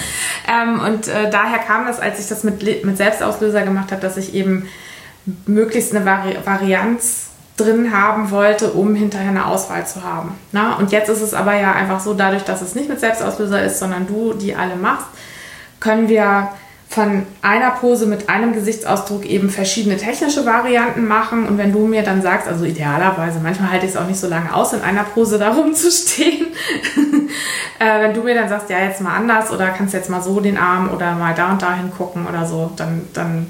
Ähm, 0.47 0.79
und 0.81 1.07
äh, 1.07 1.29
daher 1.29 1.59
kam 1.59 1.85
das, 1.85 1.99
als 1.99 2.19
ich 2.19 2.27
das 2.27 2.43
mit, 2.43 2.83
mit 2.83 2.97
Selbstauslöser 2.97 3.61
gemacht 3.61 3.91
habe, 3.91 4.01
dass 4.01 4.17
ich 4.17 4.33
eben 4.33 4.67
möglichst 5.45 5.95
eine 5.95 6.05
Vari 6.05 6.37
Varianz 6.43 7.27
drin 7.55 7.95
haben 7.95 8.31
wollte, 8.31 8.71
um 8.71 8.95
hinterher 8.95 9.29
eine 9.29 9.45
Auswahl 9.45 9.85
zu 9.85 10.03
haben. 10.03 10.37
Na? 10.51 10.75
Und 10.75 10.91
jetzt 10.91 11.09
ist 11.09 11.21
es 11.21 11.33
aber 11.33 11.55
ja 11.55 11.71
einfach 11.71 11.99
so, 11.99 12.13
dadurch, 12.13 12.43
dass 12.43 12.61
es 12.61 12.75
nicht 12.75 12.89
mit 12.89 12.99
Selbstauslöser 12.99 13.63
ist, 13.63 13.79
sondern 13.79 14.07
du 14.07 14.33
die 14.33 14.55
alle 14.55 14.75
machst, 14.75 15.05
können 15.79 16.09
wir 16.09 16.49
von 16.93 17.25
einer 17.41 17.71
Pose 17.71 18.05
mit 18.05 18.29
einem 18.29 18.53
Gesichtsausdruck 18.53 19.25
eben 19.25 19.49
verschiedene 19.49 19.97
technische 19.97 20.45
Varianten 20.45 21.07
machen. 21.07 21.47
Und 21.47 21.57
wenn 21.57 21.71
du 21.71 21.87
mir 21.87 22.03
dann 22.03 22.21
sagst, 22.21 22.47
also 22.47 22.65
idealerweise, 22.65 23.39
manchmal 23.41 23.71
halte 23.71 23.87
ich 23.87 23.93
es 23.93 23.97
auch 23.97 24.05
nicht 24.05 24.19
so 24.19 24.27
lange 24.27 24.53
aus, 24.53 24.73
in 24.73 24.81
einer 24.81 25.03
Pose 25.03 25.39
da 25.39 25.53
rumzustehen. 25.53 26.47
äh, 27.79 27.99
wenn 27.99 28.13
du 28.13 28.21
mir 28.21 28.35
dann 28.35 28.47
sagst, 28.47 28.69
ja, 28.69 28.77
jetzt 28.79 29.01
mal 29.01 29.15
anders 29.15 29.49
oder 29.49 29.69
kannst 29.69 29.95
jetzt 29.95 30.11
mal 30.11 30.21
so 30.21 30.39
den 30.39 30.55
Arm 30.55 30.91
oder 30.93 31.15
mal 31.15 31.33
da 31.33 31.53
und 31.53 31.63
da 31.63 31.73
hingucken 31.73 32.27
oder 32.27 32.45
so, 32.45 32.71
dann, 32.75 33.01
dann 33.13 33.47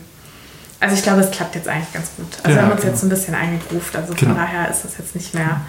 also 0.79 0.95
ich 0.95 1.03
glaube, 1.03 1.19
es 1.19 1.31
klappt 1.31 1.55
jetzt 1.55 1.67
eigentlich 1.67 1.91
ganz 1.91 2.12
gut. 2.15 2.27
Also 2.43 2.50
ja, 2.50 2.55
wir 2.55 2.62
haben 2.62 2.71
uns 2.71 2.81
genau. 2.81 2.91
jetzt 2.93 3.01
so 3.01 3.07
ein 3.07 3.09
bisschen 3.09 3.35
eingegruft. 3.35 3.93
Also 3.93 4.13
von 4.13 4.27
genau. 4.29 4.35
daher 4.35 4.69
ist 4.69 4.85
das 4.85 4.97
jetzt 4.97 5.15
nicht 5.15 5.33
mehr, 5.33 5.59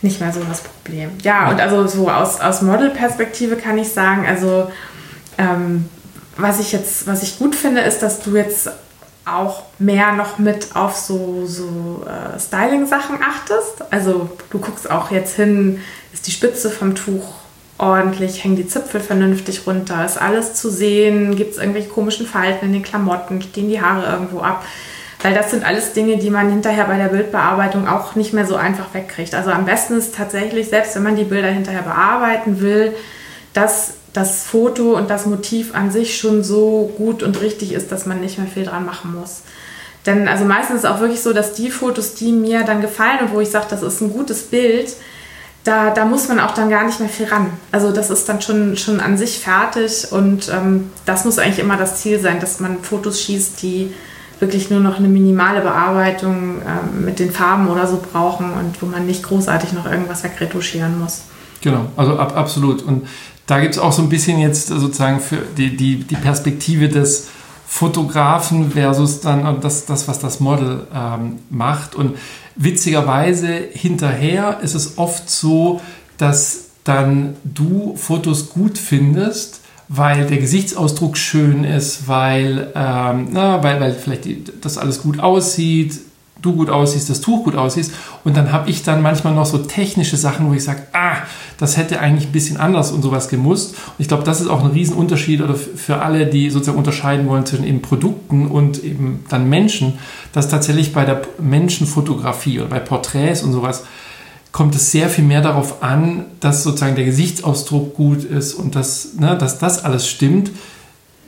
nicht 0.00 0.20
mehr 0.20 0.32
so 0.32 0.40
das 0.48 0.60
Problem. 0.60 1.10
Ja, 1.24 1.46
ja. 1.46 1.50
und 1.50 1.60
also 1.60 1.88
so 1.88 2.08
aus, 2.08 2.40
aus 2.40 2.62
Model-Perspektive 2.62 3.56
kann 3.56 3.78
ich 3.78 3.92
sagen, 3.92 4.26
also 4.28 4.70
ähm, 5.38 5.86
was 6.42 6.60
ich 6.60 6.72
jetzt, 6.72 7.06
was 7.06 7.22
ich 7.22 7.38
gut 7.38 7.54
finde, 7.54 7.80
ist, 7.82 8.02
dass 8.02 8.20
du 8.20 8.36
jetzt 8.36 8.70
auch 9.24 9.62
mehr 9.78 10.12
noch 10.12 10.38
mit 10.38 10.74
auf 10.74 10.96
so, 10.96 11.46
so 11.46 12.04
äh, 12.06 12.38
Styling-Sachen 12.38 13.18
achtest. 13.22 13.82
Also 13.90 14.30
du 14.50 14.58
guckst 14.58 14.90
auch 14.90 15.10
jetzt 15.10 15.36
hin, 15.36 15.80
ist 16.12 16.26
die 16.26 16.32
Spitze 16.32 16.70
vom 16.70 16.94
Tuch 16.94 17.34
ordentlich, 17.78 18.44
hängen 18.44 18.56
die 18.56 18.66
Zipfel 18.66 19.00
vernünftig 19.00 19.66
runter, 19.66 20.04
ist 20.04 20.20
alles 20.20 20.54
zu 20.54 20.70
sehen, 20.70 21.36
gibt 21.36 21.52
es 21.52 21.58
irgendwelche 21.58 21.88
komischen 21.88 22.26
Falten 22.26 22.66
in 22.66 22.72
den 22.74 22.82
Klamotten, 22.82 23.40
stehen 23.40 23.68
die 23.68 23.80
Haare 23.80 24.10
irgendwo 24.12 24.40
ab. 24.40 24.64
Weil 25.22 25.34
das 25.34 25.50
sind 25.50 25.66
alles 25.66 25.92
Dinge, 25.92 26.16
die 26.16 26.30
man 26.30 26.50
hinterher 26.50 26.84
bei 26.84 26.96
der 26.96 27.08
Bildbearbeitung 27.08 27.86
auch 27.86 28.14
nicht 28.14 28.32
mehr 28.32 28.46
so 28.46 28.56
einfach 28.56 28.94
wegkriegt. 28.94 29.34
Also 29.34 29.50
am 29.50 29.66
besten 29.66 29.98
ist 29.98 30.14
tatsächlich, 30.14 30.68
selbst 30.68 30.94
wenn 30.96 31.02
man 31.02 31.16
die 31.16 31.24
Bilder 31.24 31.48
hinterher 31.48 31.82
bearbeiten 31.82 32.60
will, 32.60 32.94
dass 33.52 33.94
das 34.12 34.44
Foto 34.44 34.96
und 34.96 35.08
das 35.10 35.26
Motiv 35.26 35.74
an 35.74 35.90
sich 35.90 36.18
schon 36.18 36.42
so 36.42 36.92
gut 36.96 37.22
und 37.22 37.40
richtig 37.40 37.72
ist, 37.72 37.92
dass 37.92 38.06
man 38.06 38.20
nicht 38.20 38.38
mehr 38.38 38.48
viel 38.48 38.64
dran 38.64 38.84
machen 38.84 39.14
muss. 39.18 39.42
Denn 40.06 40.28
also 40.28 40.44
meistens 40.44 40.78
ist 40.78 40.84
es 40.84 40.90
auch 40.90 41.00
wirklich 41.00 41.20
so, 41.20 41.32
dass 41.32 41.52
die 41.52 41.70
Fotos, 41.70 42.14
die 42.14 42.32
mir 42.32 42.64
dann 42.64 42.80
gefallen 42.80 43.20
und 43.20 43.34
wo 43.34 43.40
ich 43.40 43.50
sage, 43.50 43.66
das 43.70 43.82
ist 43.82 44.00
ein 44.00 44.12
gutes 44.12 44.44
Bild, 44.44 44.94
da, 45.64 45.90
da 45.90 46.06
muss 46.06 46.28
man 46.28 46.40
auch 46.40 46.54
dann 46.54 46.70
gar 46.70 46.84
nicht 46.84 47.00
mehr 47.00 47.08
viel 47.08 47.26
ran. 47.26 47.50
Also 47.70 47.92
das 47.92 48.08
ist 48.08 48.28
dann 48.28 48.40
schon, 48.40 48.76
schon 48.78 48.98
an 48.98 49.18
sich 49.18 49.38
fertig 49.38 50.10
und 50.10 50.48
ähm, 50.48 50.90
das 51.04 51.24
muss 51.24 51.38
eigentlich 51.38 51.58
immer 51.58 51.76
das 51.76 52.00
Ziel 52.00 52.18
sein, 52.18 52.40
dass 52.40 52.60
man 52.60 52.82
Fotos 52.82 53.20
schießt, 53.20 53.60
die 53.62 53.92
wirklich 54.40 54.70
nur 54.70 54.80
noch 54.80 54.98
eine 54.98 55.08
minimale 55.08 55.60
Bearbeitung 55.60 56.62
ähm, 56.66 57.04
mit 57.04 57.18
den 57.18 57.30
Farben 57.30 57.68
oder 57.68 57.86
so 57.86 58.02
brauchen 58.10 58.54
und 58.54 58.80
wo 58.80 58.86
man 58.86 59.06
nicht 59.06 59.22
großartig 59.22 59.74
noch 59.74 59.84
irgendwas 59.84 60.24
wegretuschieren 60.24 60.98
muss. 60.98 61.24
Genau, 61.60 61.86
also 61.96 62.18
ab, 62.18 62.36
absolut. 62.36 62.82
Und 62.82 63.06
da 63.46 63.60
gibt 63.60 63.74
es 63.74 63.80
auch 63.80 63.92
so 63.92 64.02
ein 64.02 64.08
bisschen 64.08 64.38
jetzt 64.38 64.68
sozusagen 64.68 65.20
für 65.20 65.38
die, 65.56 65.76
die, 65.76 66.04
die 66.04 66.16
Perspektive 66.16 66.88
des 66.88 67.28
Fotografen 67.66 68.72
versus 68.72 69.20
dann 69.20 69.60
das, 69.60 69.86
das 69.86 70.08
was 70.08 70.18
das 70.18 70.40
Model 70.40 70.86
ähm, 70.94 71.38
macht. 71.50 71.94
Und 71.94 72.16
witzigerweise 72.56 73.48
hinterher 73.72 74.60
ist 74.60 74.74
es 74.74 74.98
oft 74.98 75.30
so, 75.30 75.80
dass 76.18 76.70
dann 76.84 77.36
du 77.44 77.94
Fotos 77.96 78.50
gut 78.50 78.78
findest, 78.78 79.60
weil 79.88 80.26
der 80.26 80.38
Gesichtsausdruck 80.38 81.16
schön 81.16 81.64
ist, 81.64 82.08
weil, 82.08 82.72
ähm, 82.74 83.28
na, 83.32 83.62
weil, 83.62 83.80
weil 83.80 83.94
vielleicht 83.94 84.24
die, 84.24 84.44
das 84.60 84.78
alles 84.78 85.02
gut 85.02 85.20
aussieht, 85.20 85.98
du 86.42 86.54
gut 86.54 86.70
aussiehst, 86.70 87.10
das 87.10 87.20
Tuch 87.20 87.44
gut 87.44 87.54
aussiehst. 87.54 87.92
Und 88.24 88.36
dann 88.36 88.52
habe 88.52 88.70
ich 88.70 88.82
dann 88.82 89.02
manchmal 89.02 89.34
noch 89.34 89.46
so 89.46 89.58
technische 89.58 90.16
Sachen, 90.16 90.48
wo 90.48 90.54
ich 90.54 90.64
sage, 90.64 90.82
ah, 90.92 91.16
das 91.58 91.76
hätte 91.76 92.00
eigentlich 92.00 92.28
ein 92.28 92.32
bisschen 92.32 92.56
anders 92.56 92.92
und 92.92 93.02
sowas 93.02 93.28
gemusst. 93.28 93.74
Und 93.74 93.96
ich 93.98 94.08
glaube, 94.08 94.24
das 94.24 94.40
ist 94.40 94.48
auch 94.48 94.64
ein 94.64 94.70
Riesenunterschied 94.70 95.42
oder 95.42 95.54
für 95.54 96.02
alle, 96.02 96.26
die 96.26 96.50
sozusagen 96.50 96.78
unterscheiden 96.78 97.28
wollen 97.28 97.46
zwischen 97.46 97.66
eben 97.66 97.82
Produkten 97.82 98.46
und 98.46 98.82
eben 98.82 99.24
dann 99.28 99.48
Menschen, 99.48 99.98
dass 100.32 100.48
tatsächlich 100.48 100.92
bei 100.92 101.04
der 101.04 101.22
Menschenfotografie 101.38 102.60
oder 102.60 102.68
bei 102.68 102.80
Porträts 102.80 103.42
und 103.42 103.52
sowas 103.52 103.84
kommt 104.52 104.74
es 104.74 104.90
sehr 104.90 105.08
viel 105.08 105.24
mehr 105.24 105.42
darauf 105.42 105.82
an, 105.82 106.24
dass 106.40 106.64
sozusagen 106.64 106.96
der 106.96 107.04
Gesichtsausdruck 107.04 107.94
gut 107.94 108.24
ist 108.24 108.54
und 108.54 108.74
dass, 108.74 109.14
ne, 109.14 109.36
dass 109.38 109.58
das 109.58 109.84
alles 109.84 110.08
stimmt, 110.08 110.50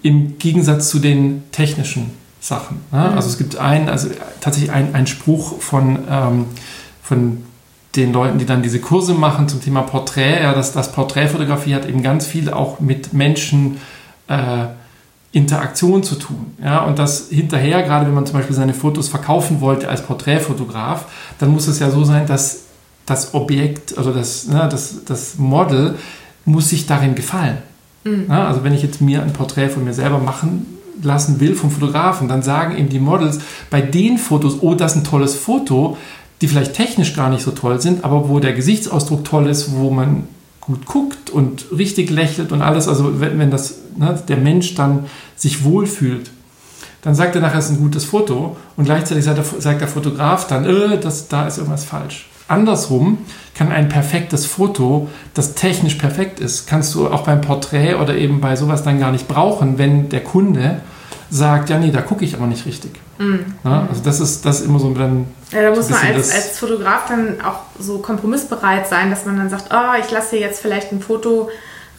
im 0.02 0.38
Gegensatz 0.38 0.88
zu 0.88 0.98
den 0.98 1.44
technischen 1.52 2.10
Sachen. 2.42 2.80
Ne? 2.90 2.98
Mhm. 2.98 3.16
Also 3.16 3.28
es 3.28 3.38
gibt 3.38 3.56
einen, 3.56 3.88
also 3.88 4.08
tatsächlich 4.40 4.72
einen 4.72 5.06
Spruch 5.06 5.60
von, 5.60 6.00
ähm, 6.10 6.46
von 7.00 7.38
den 7.94 8.12
Leuten, 8.12 8.38
die 8.38 8.46
dann 8.46 8.62
diese 8.62 8.80
Kurse 8.80 9.14
machen 9.14 9.48
zum 9.48 9.62
Thema 9.62 9.82
Porträt, 9.82 10.42
ja, 10.42 10.52
dass 10.52 10.72
das 10.72 10.92
Porträtfotografie 10.92 11.74
hat 11.74 11.88
eben 11.88 12.02
ganz 12.02 12.26
viel 12.26 12.52
auch 12.52 12.80
mit 12.80 13.12
Menschen 13.12 13.78
äh, 14.26 14.64
Interaktion 15.30 16.02
zu 16.02 16.16
tun. 16.16 16.54
Ja, 16.62 16.80
und 16.80 16.98
das 16.98 17.28
hinterher, 17.30 17.82
gerade 17.84 18.06
wenn 18.06 18.14
man 18.14 18.26
zum 18.26 18.34
Beispiel 18.34 18.56
seine 18.56 18.74
Fotos 18.74 19.08
verkaufen 19.08 19.60
wollte 19.60 19.88
als 19.88 20.02
Porträtfotograf, 20.02 21.06
dann 21.38 21.50
muss 21.50 21.68
es 21.68 21.78
ja 21.78 21.90
so 21.90 22.02
sein, 22.04 22.26
dass 22.26 22.64
das 23.06 23.34
Objekt, 23.34 23.96
also 23.96 24.12
das, 24.12 24.48
ne, 24.48 24.68
das, 24.70 25.04
das 25.04 25.38
Model 25.38 25.96
muss 26.44 26.70
sich 26.70 26.86
darin 26.86 27.14
gefallen. 27.14 27.58
Mhm. 28.04 28.26
Ja, 28.28 28.48
also 28.48 28.64
wenn 28.64 28.74
ich 28.74 28.82
jetzt 28.82 29.00
mir 29.00 29.22
ein 29.22 29.32
Porträt 29.32 29.68
von 29.68 29.84
mir 29.84 29.94
selber 29.94 30.18
machen 30.18 30.66
lassen 31.02 31.40
will 31.40 31.54
vom 31.54 31.70
Fotografen, 31.70 32.28
dann 32.28 32.42
sagen 32.42 32.76
eben 32.76 32.88
die 32.88 32.98
Models 32.98 33.40
bei 33.70 33.80
den 33.80 34.18
Fotos, 34.18 34.58
oh, 34.60 34.74
das 34.74 34.92
ist 34.92 34.98
ein 34.98 35.04
tolles 35.04 35.34
Foto, 35.34 35.96
die 36.40 36.48
vielleicht 36.48 36.74
technisch 36.74 37.14
gar 37.14 37.30
nicht 37.30 37.42
so 37.42 37.52
toll 37.52 37.80
sind, 37.80 38.04
aber 38.04 38.28
wo 38.28 38.40
der 38.40 38.52
Gesichtsausdruck 38.52 39.24
toll 39.24 39.46
ist, 39.46 39.74
wo 39.76 39.90
man 39.90 40.24
gut 40.60 40.86
guckt 40.86 41.30
und 41.30 41.66
richtig 41.76 42.10
lächelt 42.10 42.52
und 42.52 42.62
alles, 42.62 42.88
also 42.88 43.20
wenn, 43.20 43.38
wenn 43.38 43.50
das, 43.50 43.78
ne, 43.96 44.20
der 44.28 44.36
Mensch 44.36 44.74
dann 44.74 45.06
sich 45.36 45.64
wohlfühlt, 45.64 46.30
dann 47.02 47.14
sagt 47.14 47.34
er 47.34 47.40
nachher, 47.40 47.58
es 47.58 47.66
ist 47.66 47.72
ein 47.72 47.82
gutes 47.82 48.04
Foto 48.04 48.56
und 48.76 48.84
gleichzeitig 48.84 49.24
sagt 49.24 49.38
der, 49.38 49.60
sagt 49.60 49.80
der 49.80 49.88
Fotograf 49.88 50.46
dann, 50.46 50.64
äh, 50.64 50.98
das, 50.98 51.28
da 51.28 51.46
ist 51.46 51.58
irgendwas 51.58 51.84
falsch. 51.84 52.28
Andersrum 52.52 53.18
kann 53.54 53.72
ein 53.72 53.88
perfektes 53.88 54.46
Foto, 54.46 55.08
das 55.34 55.54
technisch 55.54 55.96
perfekt 55.96 56.40
ist, 56.40 56.66
kannst 56.66 56.94
du 56.94 57.08
auch 57.08 57.24
beim 57.24 57.40
Porträt 57.40 57.94
oder 57.94 58.14
eben 58.14 58.40
bei 58.40 58.56
sowas 58.56 58.82
dann 58.82 59.00
gar 59.00 59.12
nicht 59.12 59.28
brauchen, 59.28 59.78
wenn 59.78 60.08
der 60.08 60.22
Kunde 60.22 60.80
sagt, 61.30 61.70
ja, 61.70 61.78
nee, 61.78 61.90
da 61.90 62.02
gucke 62.02 62.24
ich 62.24 62.34
aber 62.34 62.46
nicht 62.46 62.66
richtig. 62.66 62.92
Mhm. 63.18 63.54
Ja, 63.64 63.86
also 63.88 64.02
das 64.02 64.20
ist, 64.20 64.44
das 64.44 64.60
ist 64.60 64.66
immer 64.66 64.78
so 64.78 64.92
dann. 64.92 65.26
Ja, 65.50 65.62
da 65.62 65.70
muss 65.70 65.88
man 65.88 66.00
als, 66.00 66.34
als 66.34 66.58
Fotograf 66.58 67.06
dann 67.08 67.40
auch 67.40 67.60
so 67.78 67.98
kompromissbereit 67.98 68.86
sein, 68.86 69.10
dass 69.10 69.24
man 69.24 69.38
dann 69.38 69.48
sagt, 69.48 69.66
oh, 69.72 69.98
ich 69.98 70.10
lasse 70.10 70.36
hier 70.36 70.40
jetzt 70.40 70.60
vielleicht 70.60 70.92
ein 70.92 71.00
Foto 71.00 71.48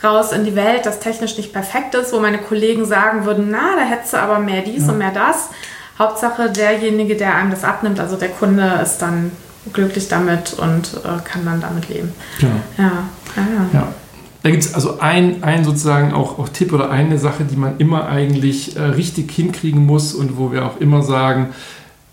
raus 0.03 0.33
in 0.33 0.45
die 0.45 0.55
Welt, 0.55 0.85
das 0.85 0.99
technisch 0.99 1.37
nicht 1.37 1.53
perfekt 1.53 1.95
ist, 1.95 2.13
wo 2.13 2.19
meine 2.19 2.37
Kollegen 2.39 2.85
sagen 2.85 3.25
würden, 3.25 3.47
na, 3.49 3.75
da 3.75 3.83
hättest 3.83 4.13
du 4.13 4.17
aber 4.17 4.39
mehr 4.39 4.61
dies 4.61 4.85
ja. 4.85 4.91
und 4.91 4.97
mehr 4.97 5.11
das. 5.11 5.49
Hauptsache 5.97 6.49
derjenige, 6.51 7.15
der 7.15 7.35
einem 7.35 7.51
das 7.51 7.63
abnimmt, 7.63 7.99
also 7.99 8.17
der 8.17 8.29
Kunde 8.29 8.79
ist 8.83 8.97
dann 8.97 9.31
glücklich 9.71 10.07
damit 10.07 10.53
und 10.53 10.99
äh, 11.03 11.21
kann 11.23 11.45
dann 11.45 11.61
damit 11.61 11.89
leben. 11.89 12.11
Genau. 12.39 12.55
Ja. 12.77 12.91
Ja. 13.35 13.69
ja. 13.71 13.87
Da 14.43 14.51
gibt 14.51 14.63
es 14.63 14.73
also 14.73 14.99
ein, 14.99 15.41
ein 15.41 15.63
sozusagen 15.63 16.11
auch, 16.11 16.37
auch 16.37 16.49
Tipp 16.49 16.73
oder 16.73 16.89
eine 16.89 17.17
Sache, 17.17 17.45
die 17.45 17.55
man 17.55 17.77
immer 17.77 18.07
eigentlich 18.07 18.75
äh, 18.75 18.81
richtig 18.81 19.31
hinkriegen 19.31 19.85
muss 19.85 20.13
und 20.13 20.37
wo 20.37 20.51
wir 20.51 20.65
auch 20.65 20.81
immer 20.81 21.01
sagen, 21.01 21.53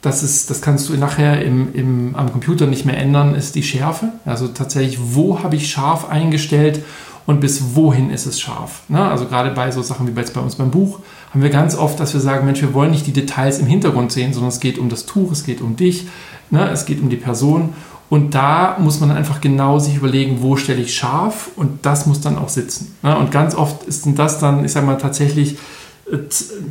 das, 0.01 0.23
ist, 0.23 0.49
das 0.49 0.63
kannst 0.63 0.89
du 0.89 0.95
nachher 0.95 1.45
im, 1.45 1.75
im, 1.75 2.15
am 2.15 2.31
Computer 2.31 2.67
nicht 2.67 2.87
mehr 2.87 2.97
ändern, 2.97 3.35
ist 3.35 3.57
die 3.57 3.65
Schärfe. 3.65 4.13
Also 4.25 4.49
tatsächlich, 4.49 4.99
wo 5.01 5.43
habe 5.43 5.57
ich 5.57 5.71
scharf 5.71 6.09
eingestellt 6.09 6.85
und 7.27 7.41
bis 7.41 7.75
wohin 7.75 8.11
ist 8.11 8.27
es 8.27 8.41
scharf. 8.41 8.83
Ne? 8.89 9.03
Also 9.03 9.27
gerade 9.27 9.51
bei 9.51 9.71
so 9.73 9.83
Sachen 9.83 10.07
wie 10.07 10.19
jetzt 10.19 10.33
bei 10.33 10.41
uns 10.41 10.55
beim 10.55 10.71
Buch 10.71 11.01
haben 11.33 11.43
wir 11.43 11.51
ganz 11.51 11.77
oft, 11.77 12.01
dass 12.01 12.15
wir 12.15 12.21
sagen, 12.21 12.47
Mensch, 12.47 12.61
wir 12.61 12.75
wollen 12.75 12.91
nicht 12.91 13.07
die 13.07 13.13
Details 13.13 13.59
im 13.59 13.67
Hintergrund 13.67 14.11
sehen, 14.13 14.33
sondern 14.33 14.51
es 14.51 14.61
geht 14.61 14.79
um 14.79 14.89
das 14.89 15.07
Tuch, 15.07 15.31
es 15.33 15.45
geht 15.45 15.61
um 15.61 15.77
dich, 15.77 16.07
ne? 16.51 16.69
es 16.71 16.87
geht 16.87 17.01
um 17.01 17.11
die 17.11 17.17
Person 17.17 17.75
und 18.11 18.35
da 18.35 18.77
muss 18.81 19.01
man 19.01 19.13
einfach 19.13 19.41
genau 19.41 19.79
sich 19.79 19.97
überlegen, 19.97 20.43
wo 20.43 20.57
stelle 20.57 20.83
ich 20.83 20.95
scharf 20.95 21.51
und 21.57 21.87
das 21.87 22.07
muss 22.07 22.21
dann 22.21 22.39
auch 22.39 22.49
sitzen. 22.49 22.97
Ne? 23.03 23.17
Und 23.17 23.31
ganz 23.31 23.55
oft 23.55 23.91
sind 23.91 24.19
das 24.19 24.41
dann, 24.41 24.65
ich 24.65 24.73
sage 24.73 24.85
mal, 24.85 24.99
tatsächlich 24.99 25.59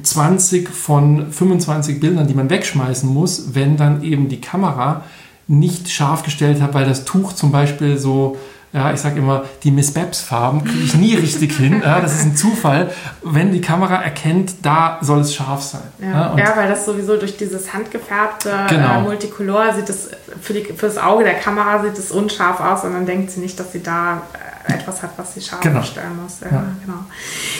20 0.03 0.67
äh, 0.67 0.71
von 0.71 1.31
25 1.31 2.01
Bildern, 2.01 2.27
die 2.27 2.33
man 2.33 2.49
wegschmeißen 2.49 3.09
muss, 3.11 3.55
wenn 3.55 3.77
dann 3.77 4.03
eben 4.03 4.27
die 4.27 4.41
Kamera 4.41 5.05
nicht 5.47 5.89
scharf 5.89 6.23
gestellt 6.23 6.61
hat, 6.61 6.73
weil 6.73 6.85
das 6.85 7.05
Tuch 7.05 7.31
zum 7.33 7.51
Beispiel 7.51 7.97
so 7.97 8.37
ja, 8.71 8.93
ich 8.93 8.99
sage 8.99 9.17
immer, 9.17 9.45
die 9.63 9.71
Miss 9.71 9.91
Babs 9.91 10.21
Farben 10.21 10.63
kriege 10.63 10.83
ich 10.83 10.93
nie 10.93 11.15
richtig 11.15 11.57
hin. 11.57 11.81
Ja, 11.83 12.01
das 12.01 12.13
ist 12.13 12.25
ein 12.25 12.35
Zufall. 12.35 12.91
Wenn 13.23 13.51
die 13.51 13.61
Kamera 13.61 13.95
erkennt, 13.95 14.63
da 14.63 14.99
soll 15.01 15.21
es 15.21 15.33
scharf 15.33 15.63
sein. 15.63 15.81
Ja, 15.99 16.35
ja, 16.35 16.37
ja 16.37 16.53
weil 16.55 16.69
das 16.69 16.85
sowieso 16.85 17.17
durch 17.17 17.35
dieses 17.35 17.73
handgefärbte 17.73 18.51
genau. 18.69 18.99
äh, 18.99 19.01
Multicolor 19.01 19.73
sieht 19.73 19.89
es 19.89 20.11
für, 20.39 20.53
die, 20.53 20.63
für 20.65 20.85
das 20.85 20.99
Auge 20.99 21.23
der 21.23 21.35
Kamera 21.35 21.81
sieht 21.81 21.97
es 21.97 22.11
unscharf 22.11 22.59
aus 22.59 22.83
und 22.83 22.93
dann 22.93 23.07
denkt 23.07 23.31
sie 23.31 23.39
nicht, 23.39 23.59
dass 23.59 23.71
sie 23.71 23.81
da 23.81 24.21
äh, 24.33 24.48
etwas 24.69 25.01
hat, 25.01 25.11
was 25.17 25.33
sie 25.33 25.41
scharf 25.41 25.61
genau. 25.61 25.81
stellen 25.81 26.21
muss. 26.21 26.39
Ja, 26.41 26.47
ja. 26.51 26.65
Genau. 26.85 26.99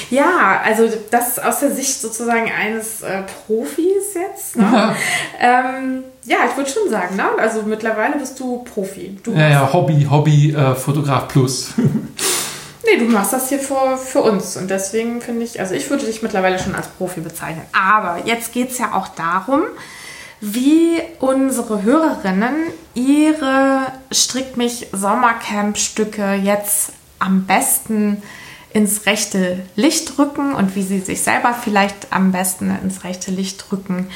ja, 0.10 0.62
also 0.64 0.90
das 1.12 1.40
aus 1.40 1.60
der 1.60 1.72
Sicht 1.72 2.02
sozusagen 2.02 2.52
eines 2.52 3.02
äh, 3.02 3.24
Profis 3.46 4.14
jetzt. 4.16 4.56
Ne? 4.56 4.70
Ja. 4.72 4.96
Ähm, 5.42 6.04
ja, 6.26 6.38
ich 6.50 6.58
würde 6.58 6.70
schon 6.70 6.90
sagen, 6.90 7.16
ne? 7.16 7.24
Also 7.40 7.64
mittlerweile 7.64 8.18
bist 8.18 8.40
du 8.40 8.64
Profi. 8.64 9.18
Du 9.24 9.32
ja, 9.32 9.50
ja, 9.50 9.74
Hobby, 9.74 10.06
Hobby, 10.10 10.52
äh, 10.54 10.76
Fotograf 10.76 11.30
plus. 11.30 11.70
nee, 11.78 13.00
du 13.00 13.06
machst 13.06 13.32
das 13.32 13.50
hier 13.50 13.60
für, 13.60 13.98
für 13.98 14.22
uns. 14.22 14.58
Und 14.58 14.70
deswegen 14.70 15.22
finde 15.22 15.46
ich, 15.46 15.60
also 15.60 15.74
ich 15.76 15.90
würde 15.90 16.06
dich 16.06 16.22
mittlerweile 16.22 16.60
schon 16.60 16.76
als 16.76 16.88
Profi 16.88 17.22
bezeichnen. 17.22 17.64
Aber 17.72 18.26
jetzt 18.26 18.52
geht 18.52 18.72
es 18.72 18.78
ja 18.80 18.94
auch 18.94 19.08
darum, 19.08 19.62
wie 20.42 21.02
unsere 21.20 21.84
Hörerinnen 21.84 22.56
ihre 22.94 23.88
Strick 24.12 24.58
mich 24.58 24.88
Sommercamp-Stücke 24.92 26.34
jetzt 26.34 26.92
am 27.20 27.46
besten 27.46 28.22
ins 28.72 29.06
rechte 29.06 29.64
Licht 29.76 30.20
rücken 30.20 30.54
und 30.54 30.76
wie 30.76 30.84
sie 30.84 31.00
sich 31.00 31.22
selber 31.22 31.54
vielleicht 31.54 32.14
am 32.14 32.32
besten 32.32 32.70
ins 32.84 33.04
rechte 33.04 33.32
Licht 33.32 33.66
rücken, 33.72 34.08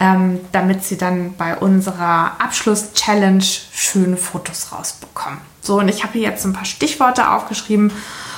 ähm, 0.00 0.40
damit 0.52 0.84
sie 0.84 0.96
dann 0.96 1.34
bei 1.36 1.56
unserer 1.56 2.40
Abschluss-Challenge 2.40 3.44
schöne 3.72 4.16
Fotos 4.16 4.72
rausbekommen. 4.72 5.40
So, 5.60 5.78
und 5.78 5.88
ich 5.88 6.04
habe 6.04 6.14
hier 6.14 6.22
jetzt 6.22 6.44
ein 6.46 6.54
paar 6.54 6.64
Stichworte 6.64 7.30
aufgeschrieben, 7.30 7.92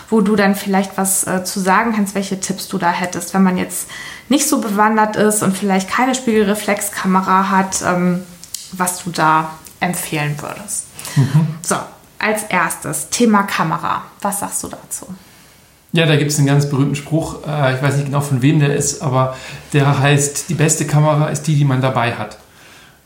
wo 0.09 0.20
du 0.22 0.35
dann 0.35 0.56
vielleicht 0.56 0.96
was 0.98 1.24
äh, 1.26 1.44
zu 1.44 1.61
sagen 1.61 1.92
kannst, 1.94 2.16
welche 2.16 2.40
Tipps 2.40 2.66
du 2.66 2.78
da 2.78 2.90
hättest, 2.90 3.33
wenn 3.33 3.44
man 3.44 3.56
jetzt 3.56 3.88
nicht 4.28 4.48
so 4.48 4.61
bewandert 4.61 5.14
ist 5.14 5.42
und 5.42 5.56
vielleicht 5.56 5.88
keine 5.88 6.16
Spiegelreflexkamera 6.16 7.48
hat, 7.48 7.83
ähm, 7.87 8.24
was 8.72 9.04
du 9.04 9.11
da 9.11 9.52
empfehlen 9.78 10.37
würdest. 10.40 10.87
Mhm. 11.14 11.54
So, 11.62 11.76
als 12.20 12.44
erstes 12.44 13.09
Thema 13.11 13.42
Kamera. 13.42 14.02
Was 14.20 14.40
sagst 14.40 14.62
du 14.62 14.68
dazu? 14.68 15.06
Ja, 15.92 16.06
da 16.06 16.16
gibt 16.16 16.30
es 16.30 16.38
einen 16.38 16.46
ganz 16.46 16.68
berühmten 16.70 16.94
Spruch, 16.94 17.46
äh, 17.46 17.74
ich 17.74 17.83
weiß 17.83 17.96
nicht 17.96 18.06
genau 18.06 18.20
von 18.20 18.42
wem 18.42 18.61
der 18.61 18.76
ist, 18.76 19.02
aber 19.02 19.37
der 19.72 19.98
heißt, 19.98 20.48
die 20.48 20.54
beste 20.54 20.87
Kamera 20.87 21.28
ist 21.28 21.48
die, 21.48 21.56
die 21.56 21.64
man 21.64 21.80
dabei 21.80 22.14
hat. 22.14 22.38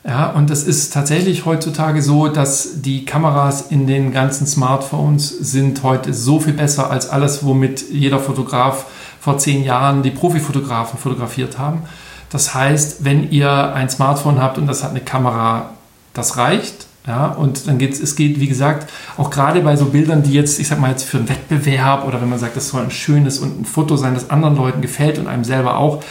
Ja, 0.07 0.31
und 0.31 0.51
es 0.51 0.65
ist 0.65 0.93
tatsächlich 0.93 1.47
heutzutage 1.47 2.03
so, 2.03 2.29
dass 2.29 2.83
die 2.83 3.07
Kameras 3.07 3.71
in 3.71 3.87
den 3.87 4.13
ganzen 4.13 4.47
Smartphones 4.47 5.31
sind 5.31 5.83
heute 5.83 6.13
so 6.13 6.41
viel 6.41 6.53
besser 6.53 6.91
als 6.91 7.09
alles, 7.09 7.43
womit 7.43 7.91
jeder 7.91 8.19
Fotograf 8.19 8.85
vor 9.19 9.39
zehn 9.39 9.65
Jahren 9.65 10.03
die 10.03 10.11
Profifotografen 10.11 10.99
fotografiert 10.99 11.59
haben. 11.59 11.85
Das 12.29 12.55
heißt, 12.55 13.05
wenn 13.05 13.31
ihr 13.31 13.75
ein 13.75 13.89
Smartphone 13.89 14.43
habt 14.43 14.59
und 14.59 14.67
das 14.67 14.85
hat 14.85 14.91
eine 14.91 15.01
Kamera, 15.01 15.71
das 16.13 16.37
reicht. 16.37 16.87
Ja, 17.07 17.27
und 17.27 17.69
dann 17.69 17.77
geht 17.77 18.01
es 18.01 18.17
geht, 18.17 18.41
wie 18.41 18.49
gesagt, 18.49 18.91
auch 19.19 19.29
gerade 19.29 19.61
bei 19.61 19.77
so 19.77 19.87
Bildern, 19.87 20.23
die 20.23 20.33
jetzt, 20.33 20.59
ich 20.59 20.69
sag 20.69 20.81
mal 20.81 20.91
jetzt 20.91 21.05
für 21.05 21.19
einen 21.19 21.29
Wettbewerb 21.29 22.07
oder 22.07 22.21
wenn 22.23 22.31
man 22.31 22.39
sagt, 22.39 22.57
das 22.57 22.71
soll 22.71 22.83
ein 22.83 22.91
schönes 22.91 23.39
und 23.39 23.61
ein 23.61 23.65
Foto 23.67 23.97
sein, 23.97 24.15
das 24.15 24.31
anderen 24.31 24.57
Leuten 24.57 24.81
gefällt 24.81 25.19
und 25.19 25.27
einem 25.27 25.45
selber 25.45 25.77
auch, 25.77 26.03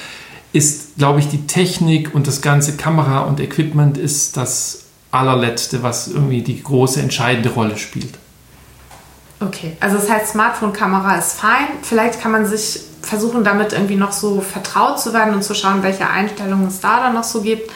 ist, 0.51 0.97
glaube 0.97 1.19
ich, 1.19 1.29
die 1.29 1.47
Technik 1.47 2.13
und 2.13 2.27
das 2.27 2.41
ganze 2.41 2.77
Kamera 2.77 3.21
und 3.21 3.39
Equipment 3.39 3.97
ist 3.97 4.37
das 4.37 4.83
allerletzte, 5.09 5.81
was 5.81 6.09
irgendwie 6.09 6.43
die 6.43 6.61
große 6.61 7.01
entscheidende 7.01 7.49
Rolle 7.49 7.77
spielt. 7.77 8.19
Okay, 9.39 9.75
also 9.79 9.97
das 9.97 10.09
heißt, 10.09 10.33
Smartphone-Kamera 10.33 11.15
ist 11.15 11.33
fein. 11.33 11.67
Vielleicht 11.81 12.21
kann 12.21 12.31
man 12.31 12.45
sich 12.45 12.79
versuchen, 13.01 13.43
damit 13.43 13.73
irgendwie 13.73 13.95
noch 13.95 14.11
so 14.11 14.41
vertraut 14.41 14.99
zu 14.99 15.11
werden 15.11 15.33
und 15.33 15.43
zu 15.43 15.55
schauen, 15.55 15.81
welche 15.81 16.07
Einstellungen 16.07 16.67
es 16.67 16.79
da 16.79 16.99
dann 16.99 17.15
noch 17.15 17.23
so 17.23 17.41
gibt 17.41 17.71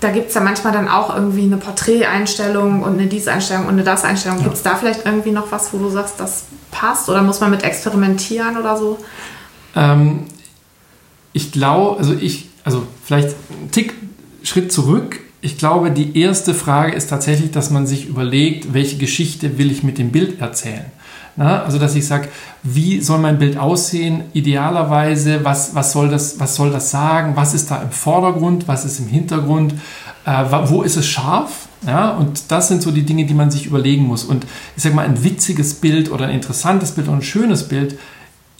da 0.00 0.10
gibt 0.10 0.28
es 0.28 0.34
ja 0.34 0.40
manchmal 0.40 0.72
dann 0.72 0.88
auch 0.88 1.14
irgendwie 1.14 1.42
eine 1.42 1.56
Porträteinstellung 1.56 2.82
und 2.82 2.98
eine 2.98 3.06
dies-Einstellung 3.06 3.64
und 3.64 3.72
eine 3.72 3.84
das-Einstellung. 3.84 4.38
Ja. 4.38 4.44
Gibt 4.44 4.56
es 4.56 4.62
da 4.62 4.76
vielleicht 4.76 5.06
irgendwie 5.06 5.30
noch 5.30 5.50
was, 5.50 5.72
wo 5.72 5.78
du 5.78 5.88
sagst, 5.88 6.20
das 6.20 6.44
passt 6.70 7.08
oder 7.08 7.22
muss 7.22 7.40
man 7.40 7.50
mit 7.50 7.64
experimentieren 7.64 8.58
oder 8.58 8.76
so? 8.76 8.98
Ähm, 9.74 10.26
ich 11.32 11.52
glaube, 11.52 11.98
also 11.98 12.14
ich, 12.14 12.48
also 12.64 12.86
vielleicht 13.04 13.34
einen 13.50 13.70
Tick 13.70 13.94
Schritt 14.42 14.72
zurück. 14.72 15.20
Ich 15.40 15.58
glaube, 15.58 15.90
die 15.90 16.18
erste 16.18 16.54
Frage 16.54 16.92
ist 16.92 17.08
tatsächlich, 17.08 17.50
dass 17.50 17.70
man 17.70 17.86
sich 17.86 18.06
überlegt, 18.06 18.74
welche 18.74 18.96
Geschichte 18.96 19.58
will 19.58 19.70
ich 19.70 19.82
mit 19.82 19.98
dem 19.98 20.12
Bild 20.12 20.40
erzählen. 20.40 20.86
Na, 21.38 21.62
also, 21.64 21.78
dass 21.78 21.94
ich 21.94 22.06
sage, 22.06 22.28
wie 22.62 23.00
soll 23.00 23.18
mein 23.18 23.38
Bild 23.38 23.58
aussehen? 23.58 24.24
Idealerweise, 24.32 25.44
was, 25.44 25.74
was, 25.74 25.92
soll 25.92 26.08
das, 26.08 26.40
was 26.40 26.56
soll 26.56 26.70
das 26.70 26.90
sagen? 26.90 27.36
Was 27.36 27.52
ist 27.52 27.70
da 27.70 27.82
im 27.82 27.90
Vordergrund? 27.90 28.66
Was 28.68 28.86
ist 28.86 29.00
im 29.00 29.06
Hintergrund? 29.06 29.74
Äh, 30.24 30.44
wo 30.64 30.82
ist 30.82 30.96
es 30.96 31.06
scharf? 31.06 31.68
Ja, 31.86 32.12
und 32.12 32.50
das 32.50 32.68
sind 32.68 32.80
so 32.80 32.90
die 32.90 33.02
Dinge, 33.02 33.26
die 33.26 33.34
man 33.34 33.50
sich 33.50 33.66
überlegen 33.66 34.04
muss. 34.04 34.24
Und 34.24 34.46
ich 34.76 34.82
sage 34.82 34.94
mal, 34.94 35.04
ein 35.04 35.22
witziges 35.22 35.74
Bild 35.74 36.10
oder 36.10 36.24
ein 36.24 36.34
interessantes 36.34 36.92
Bild 36.92 37.06
oder 37.06 37.18
ein 37.18 37.22
schönes 37.22 37.68
Bild 37.68 37.98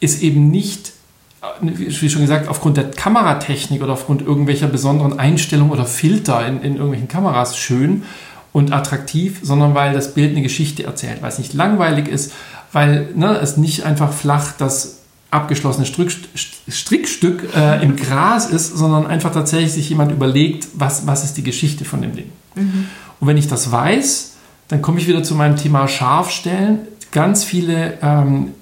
ist 0.01 0.23
eben 0.23 0.51
nicht, 0.51 0.93
äh, 1.41 1.71
wie 1.75 2.11
schon 2.11 2.21
gesagt, 2.21 2.47
aufgrund 2.47 2.77
der 2.77 2.91
Kameratechnik 2.91 3.83
oder 3.83 3.95
aufgrund 3.95 4.21
irgendwelcher 4.21 4.67
besonderen 4.67 5.19
Einstellungen 5.19 5.73
oder 5.73 5.87
Filter 5.87 6.47
in, 6.47 6.61
in 6.61 6.75
irgendwelchen 6.75 7.09
Kameras 7.09 7.57
schön 7.57 8.03
und 8.53 8.73
attraktiv, 8.73 9.41
sondern 9.43 9.75
weil 9.75 9.93
das 9.93 10.15
Bild 10.15 10.33
eine 10.33 10.43
Geschichte 10.43 10.85
erzählt, 10.85 11.23
weil 11.23 11.29
es 11.31 11.39
nicht 11.39 11.53
langweilig 11.53 12.09
ist, 12.09 12.33
weil 12.77 13.09
ne, 13.15 13.39
es 13.39 13.57
nicht 13.57 13.85
einfach 13.85 14.13
flach 14.13 14.53
das 14.59 14.99
abgeschlossene 15.31 15.87
Strick, 15.87 16.15
Strickstück 16.69 17.57
äh, 17.57 17.83
im 17.83 17.97
Gras 17.97 18.51
ist, 18.51 18.77
sondern 18.77 19.07
einfach 19.07 19.33
tatsächlich 19.33 19.73
sich 19.73 19.89
jemand 19.89 20.13
überlegt, 20.13 20.69
was, 20.75 21.07
was 21.07 21.25
ist 21.25 21.39
die 21.39 21.43
Geschichte 21.43 21.87
von 21.87 22.03
dem 22.03 22.15
Ding. 22.15 22.31
Mhm. 22.55 22.89
Und 23.19 23.29
wenn 23.29 23.39
ich 23.39 23.49
das 23.49 23.73
weiß, 23.73 24.35
dann 24.69 24.83
komme 24.83 25.01
ich 25.01 25.09
wieder 25.09 25.23
zu 25.23 25.35
meinem 25.35 25.57
Thema 25.57 25.89
Scharfstellen. 25.89 26.81
Ganz 27.13 27.45
viele 27.45 27.97
ähm, 28.03 28.53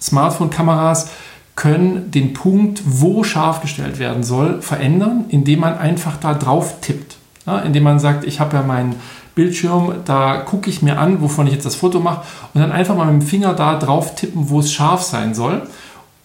Smartphone-Kameras 0.00 1.10
können 1.54 2.10
den 2.10 2.32
Punkt, 2.32 2.82
wo 2.84 3.22
scharf 3.22 3.60
gestellt 3.60 4.00
werden 4.00 4.24
soll, 4.24 4.60
verändern, 4.60 5.26
indem 5.28 5.60
man 5.60 5.78
einfach 5.78 6.16
da 6.16 6.34
drauf 6.34 6.80
tippt. 6.80 7.16
Ja, 7.46 7.60
indem 7.60 7.84
man 7.84 8.00
sagt, 8.00 8.24
ich 8.24 8.40
habe 8.40 8.56
ja 8.56 8.64
meinen 8.64 8.96
Bildschirm, 9.34 9.94
da 10.04 10.38
gucke 10.38 10.68
ich 10.68 10.82
mir 10.82 10.98
an, 10.98 11.20
wovon 11.22 11.46
ich 11.46 11.54
jetzt 11.54 11.66
das 11.66 11.74
Foto 11.74 12.00
mache 12.00 12.22
und 12.52 12.60
dann 12.60 12.72
einfach 12.72 12.96
mal 12.96 13.10
mit 13.10 13.22
dem 13.22 13.26
Finger 13.26 13.54
da 13.54 13.78
drauf 13.78 14.14
tippen, 14.14 14.50
wo 14.50 14.60
es 14.60 14.72
scharf 14.72 15.02
sein 15.02 15.34
soll. 15.34 15.62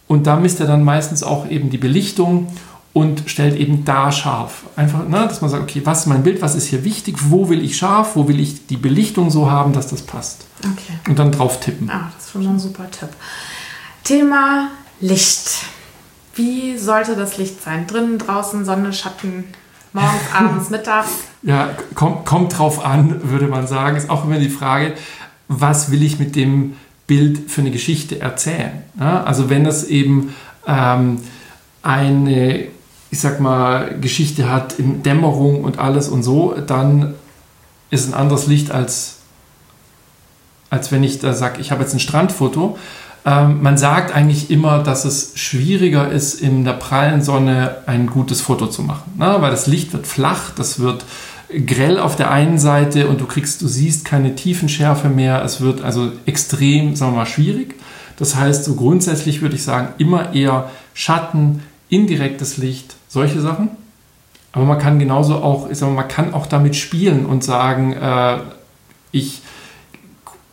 Und 0.07 0.25
da 0.27 0.37
misst 0.37 0.59
er 0.59 0.67
dann 0.67 0.83
meistens 0.83 1.23
auch 1.23 1.49
eben 1.49 1.69
die 1.69 1.77
Belichtung 1.77 2.47
und 2.93 3.29
stellt 3.29 3.55
eben 3.55 3.85
da 3.85 4.11
scharf. 4.11 4.63
Einfach, 4.75 5.07
ne, 5.07 5.27
dass 5.27 5.41
man 5.41 5.51
sagt, 5.51 5.63
okay, 5.63 5.81
was 5.83 5.99
ist 6.01 6.05
mein 6.07 6.23
Bild, 6.23 6.41
was 6.41 6.55
ist 6.55 6.67
hier 6.67 6.83
wichtig, 6.83 7.17
wo 7.29 7.49
will 7.49 7.63
ich 7.63 7.77
scharf, 7.77 8.15
wo 8.15 8.27
will 8.27 8.39
ich 8.39 8.67
die 8.67 8.77
Belichtung 8.77 9.29
so 9.29 9.51
haben, 9.51 9.73
dass 9.73 9.87
das 9.87 10.01
passt. 10.01 10.45
Okay. 10.59 10.97
Und 11.07 11.19
dann 11.19 11.31
drauf 11.31 11.59
tippen. 11.59 11.89
Ah, 11.89 12.11
das 12.15 12.25
ist 12.25 12.31
schon 12.31 12.47
ein 12.47 12.59
super 12.59 12.89
Tipp. 12.89 13.09
Thema 14.03 14.69
Licht. 14.99 15.65
Wie 16.33 16.77
sollte 16.77 17.15
das 17.15 17.37
Licht 17.37 17.61
sein? 17.61 17.85
Drinnen, 17.87 18.17
draußen, 18.17 18.65
Sonne, 18.65 18.93
Schatten? 18.93 19.43
Morgens, 19.97 20.21
abends, 20.33 20.69
mittags? 20.69 21.10
Ja, 21.41 21.69
kommt, 21.95 22.25
kommt 22.25 22.57
drauf 22.57 22.86
an, 22.86 23.21
würde 23.23 23.47
man 23.47 23.67
sagen. 23.67 23.97
Ist 23.97 24.10
auch 24.10 24.25
immer 24.25 24.38
die 24.38 24.49
Frage, 24.49 24.93
was 25.47 25.91
will 25.91 26.03
ich 26.03 26.19
mit 26.19 26.36
dem 26.36 26.75
Bild 27.07 27.49
für 27.49 27.62
eine 27.62 27.71
Geschichte 27.71 28.21
erzählen? 28.21 28.83
Ja, 28.99 29.23
also 29.23 29.49
wenn 29.49 29.63
das 29.63 29.86
eben 29.86 30.36
ähm, 30.67 31.19
eine, 31.81 32.67
ich 33.10 33.19
sag 33.19 33.39
mal, 33.39 33.97
Geschichte 33.99 34.51
hat 34.51 34.77
in 34.77 35.03
Dämmerung 35.03 35.63
und 35.63 35.79
alles 35.79 36.10
und 36.10 36.21
so, 36.21 36.53
dann 36.53 37.15
ist 37.89 38.07
ein 38.07 38.13
anderes 38.13 38.47
Licht 38.47 38.71
als, 38.71 39.19
als 40.69 40.91
wenn 40.91 41.03
ich 41.03 41.19
da 41.19 41.33
sage, 41.33 41.62
ich 41.62 41.71
habe 41.71 41.81
jetzt 41.81 41.93
ein 41.93 41.99
Strandfoto 41.99 42.77
ähm, 43.27 43.61
man 43.61 43.77
sagt 43.77 44.15
eigentlich 44.15 44.49
immer, 44.49 44.81
dass 44.81 45.03
es 45.03 45.33
schwieriger 45.35 46.09
ist, 46.09 46.41
in 46.41 46.63
der 46.63 46.71
prallen 46.73 47.21
Sonne 47.21 47.79
ein 47.85 48.07
gutes 48.07 48.39
Foto 48.39 48.67
zu 48.67 48.83
machen. 48.83 49.11
Ne? 49.17 49.35
Weil 49.39 49.51
das 49.51 49.67
Licht 49.67 49.91
wird 49.91 50.07
flach, 50.07 50.51
das 50.55 50.79
wird 50.79 51.03
grell 51.65 51.99
auf 51.99 52.15
der 52.15 52.31
einen 52.31 52.57
Seite 52.57 53.09
und 53.09 53.19
du 53.19 53.25
kriegst, 53.25 53.61
du 53.61 53.67
siehst 53.67 54.05
keine 54.05 54.35
Tiefenschärfe 54.35 55.09
mehr. 55.09 55.43
Es 55.43 55.59
wird 55.59 55.83
also 55.83 56.13
extrem, 56.25 56.95
sagen 56.95 57.11
wir 57.11 57.17
mal, 57.17 57.25
schwierig. 57.25 57.75
Das 58.15 58.37
heißt, 58.37 58.63
so 58.63 58.75
grundsätzlich 58.75 59.41
würde 59.41 59.55
ich 59.55 59.63
sagen, 59.63 59.89
immer 59.97 60.33
eher 60.33 60.69
Schatten, 60.93 61.63
indirektes 61.89 62.55
Licht, 62.55 62.95
solche 63.09 63.41
Sachen. 63.41 63.69
Aber 64.53 64.63
man 64.63 64.79
kann 64.79 64.99
genauso 64.99 65.35
auch, 65.35 65.69
ich 65.69 65.77
sag 65.77 65.89
mal, 65.89 65.95
man 65.95 66.07
kann 66.07 66.33
auch 66.33 66.47
damit 66.47 66.77
spielen 66.77 67.25
und 67.25 67.43
sagen, 67.43 67.91
äh, 67.91 68.37
ich 69.11 69.41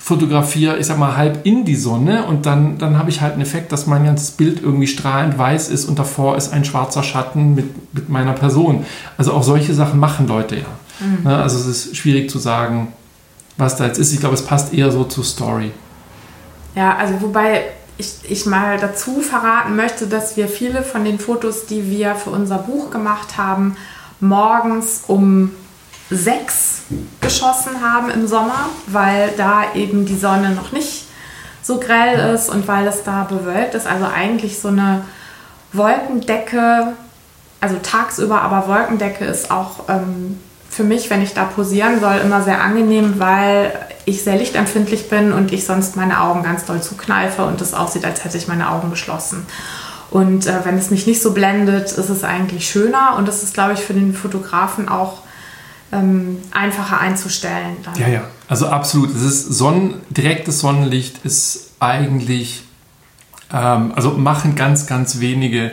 fotografiere, 0.04 0.76
ich 0.76 0.86
sag 0.86 0.98
mal, 0.98 1.16
halb 1.16 1.46
in 1.46 1.64
die 1.64 1.76
Sonne 1.76 2.26
und 2.26 2.44
dann, 2.44 2.76
dann 2.76 2.98
habe 2.98 3.08
ich 3.08 3.22
halt 3.22 3.32
einen 3.32 3.40
Effekt, 3.40 3.72
dass 3.72 3.86
mein 3.86 4.04
ganzes 4.04 4.32
Bild 4.32 4.62
irgendwie 4.62 4.86
strahlend 4.86 5.38
weiß 5.38 5.70
ist 5.70 5.86
und 5.86 5.98
davor 5.98 6.36
ist 6.36 6.52
ein 6.52 6.66
schwarzer 6.66 7.02
Schatten 7.02 7.54
mit, 7.54 7.94
mit 7.94 8.10
meiner 8.10 8.34
Person. 8.34 8.84
Also 9.16 9.32
auch 9.32 9.42
solche 9.42 9.72
Sachen 9.72 9.98
machen 9.98 10.28
Leute 10.28 10.56
ja. 10.56 10.66
Mhm. 11.00 11.24
Ne, 11.24 11.42
also 11.42 11.56
es 11.56 11.64
ist 11.64 11.96
schwierig 11.96 12.28
zu 12.28 12.38
sagen, 12.38 12.92
was 13.56 13.76
da 13.76 13.86
jetzt 13.86 13.96
ist. 13.96 14.12
Ich 14.12 14.20
glaube, 14.20 14.34
es 14.34 14.44
passt 14.44 14.74
eher 14.74 14.92
so 14.92 15.04
zur 15.04 15.24
Story. 15.24 15.70
Ja, 16.74 16.96
also 16.96 17.22
wobei 17.22 17.62
ich, 17.96 18.16
ich 18.28 18.44
mal 18.44 18.78
dazu 18.78 19.22
verraten 19.22 19.74
möchte, 19.74 20.06
dass 20.06 20.36
wir 20.36 20.48
viele 20.48 20.82
von 20.82 21.06
den 21.06 21.18
Fotos, 21.18 21.64
die 21.64 21.90
wir 21.90 22.14
für 22.14 22.28
unser 22.28 22.58
Buch 22.58 22.90
gemacht 22.90 23.38
haben, 23.38 23.78
morgens 24.20 25.04
um 25.06 25.52
sechs 26.10 26.82
geschossen 27.20 27.80
haben 27.82 28.10
im 28.10 28.26
Sommer, 28.26 28.68
weil 28.86 29.30
da 29.36 29.74
eben 29.74 30.04
die 30.04 30.16
Sonne 30.16 30.50
noch 30.50 30.72
nicht 30.72 31.06
so 31.62 31.80
grell 31.80 32.34
ist 32.34 32.50
und 32.50 32.68
weil 32.68 32.86
es 32.86 33.02
da 33.04 33.24
bewölkt 33.24 33.74
ist. 33.74 33.86
Also 33.86 34.06
eigentlich 34.06 34.58
so 34.60 34.68
eine 34.68 35.04
Wolkendecke, 35.72 36.92
also 37.60 37.76
tagsüber, 37.82 38.42
aber 38.42 38.68
Wolkendecke 38.68 39.24
ist 39.24 39.50
auch 39.50 39.88
ähm, 39.88 40.38
für 40.68 40.84
mich, 40.84 41.08
wenn 41.08 41.22
ich 41.22 41.32
da 41.32 41.44
posieren 41.44 42.00
soll, 42.00 42.16
immer 42.22 42.42
sehr 42.42 42.60
angenehm, 42.60 43.18
weil 43.18 43.72
ich 44.04 44.22
sehr 44.22 44.36
lichtempfindlich 44.36 45.08
bin 45.08 45.32
und 45.32 45.52
ich 45.52 45.64
sonst 45.64 45.96
meine 45.96 46.20
Augen 46.20 46.42
ganz 46.42 46.66
doll 46.66 46.82
zukneife 46.82 47.44
und 47.44 47.60
es 47.60 47.72
aussieht, 47.72 48.04
als 48.04 48.24
hätte 48.24 48.36
ich 48.36 48.48
meine 48.48 48.70
Augen 48.70 48.90
geschlossen. 48.90 49.46
Und 50.10 50.46
äh, 50.46 50.64
wenn 50.64 50.76
es 50.76 50.90
mich 50.90 51.06
nicht 51.06 51.22
so 51.22 51.32
blendet, 51.32 51.92
ist 51.92 52.10
es 52.10 52.24
eigentlich 52.24 52.68
schöner 52.68 53.16
und 53.16 53.26
das 53.26 53.42
ist, 53.42 53.54
glaube 53.54 53.72
ich, 53.72 53.80
für 53.80 53.94
den 53.94 54.14
Fotografen 54.14 54.88
auch 54.88 55.23
ähm, 55.94 56.38
einfacher 56.50 57.00
einzustellen. 57.00 57.76
Dann. 57.84 57.94
Ja, 57.96 58.08
ja, 58.08 58.24
also 58.48 58.68
absolut. 58.68 59.14
Es 59.14 59.22
ist 59.22 59.54
Sonnen, 59.54 59.94
direktes 60.10 60.60
Sonnenlicht 60.60 61.24
ist 61.24 61.70
eigentlich, 61.80 62.62
ähm, 63.52 63.92
also 63.94 64.12
machen 64.12 64.54
ganz, 64.54 64.86
ganz 64.86 65.20
wenige 65.20 65.72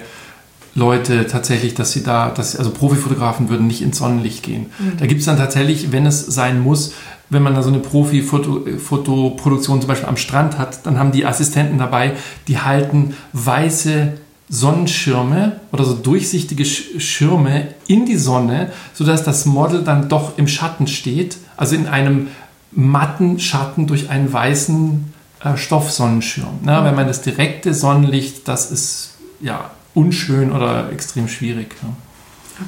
Leute 0.73 1.27
tatsächlich, 1.27 1.73
dass 1.73 1.91
sie 1.91 2.03
da, 2.03 2.29
dass, 2.29 2.55
also 2.55 2.71
Profifotografen 2.71 3.49
würden 3.49 3.67
nicht 3.67 3.81
ins 3.81 3.97
Sonnenlicht 3.97 4.43
gehen. 4.43 4.67
Mhm. 4.79 4.93
Da 4.97 5.05
gibt 5.05 5.19
es 5.19 5.25
dann 5.25 5.37
tatsächlich, 5.37 5.91
wenn 5.91 6.05
es 6.05 6.25
sein 6.25 6.61
muss, 6.61 6.93
wenn 7.29 7.43
man 7.43 7.55
da 7.55 7.63
so 7.63 7.69
eine 7.69 7.79
Profi-Fotoproduktion 7.79 9.81
zum 9.81 9.87
Beispiel 9.87 10.07
am 10.07 10.17
Strand 10.17 10.57
hat, 10.57 10.85
dann 10.85 10.99
haben 10.99 11.11
die 11.11 11.25
Assistenten 11.25 11.77
dabei, 11.77 12.13
die 12.47 12.59
halten 12.59 13.15
weiße 13.33 14.13
Sonnenschirme 14.53 15.61
oder 15.71 15.85
so 15.85 15.93
durchsichtige 15.93 16.65
Schirme 16.65 17.69
in 17.87 18.05
die 18.05 18.17
Sonne, 18.17 18.73
sodass 18.93 19.23
das 19.23 19.45
Model 19.45 19.83
dann 19.83 20.09
doch 20.09 20.37
im 20.37 20.49
Schatten 20.49 20.87
steht, 20.87 21.37
also 21.55 21.75
in 21.75 21.87
einem 21.87 22.27
matten 22.73 23.39
Schatten 23.39 23.87
durch 23.87 24.09
einen 24.09 24.31
weißen 24.31 25.13
äh, 25.43 25.55
Stoffsonnenschirm. 25.55 26.59
Ne? 26.63 26.81
Wenn 26.83 26.95
man 26.95 27.07
das 27.07 27.21
direkte 27.21 27.73
Sonnenlicht, 27.73 28.45
das 28.49 28.71
ist 28.71 29.15
ja 29.39 29.71
unschön 29.93 30.51
oder 30.51 30.91
extrem 30.91 31.29
schwierig. 31.29 31.75
Ne? 31.81 31.93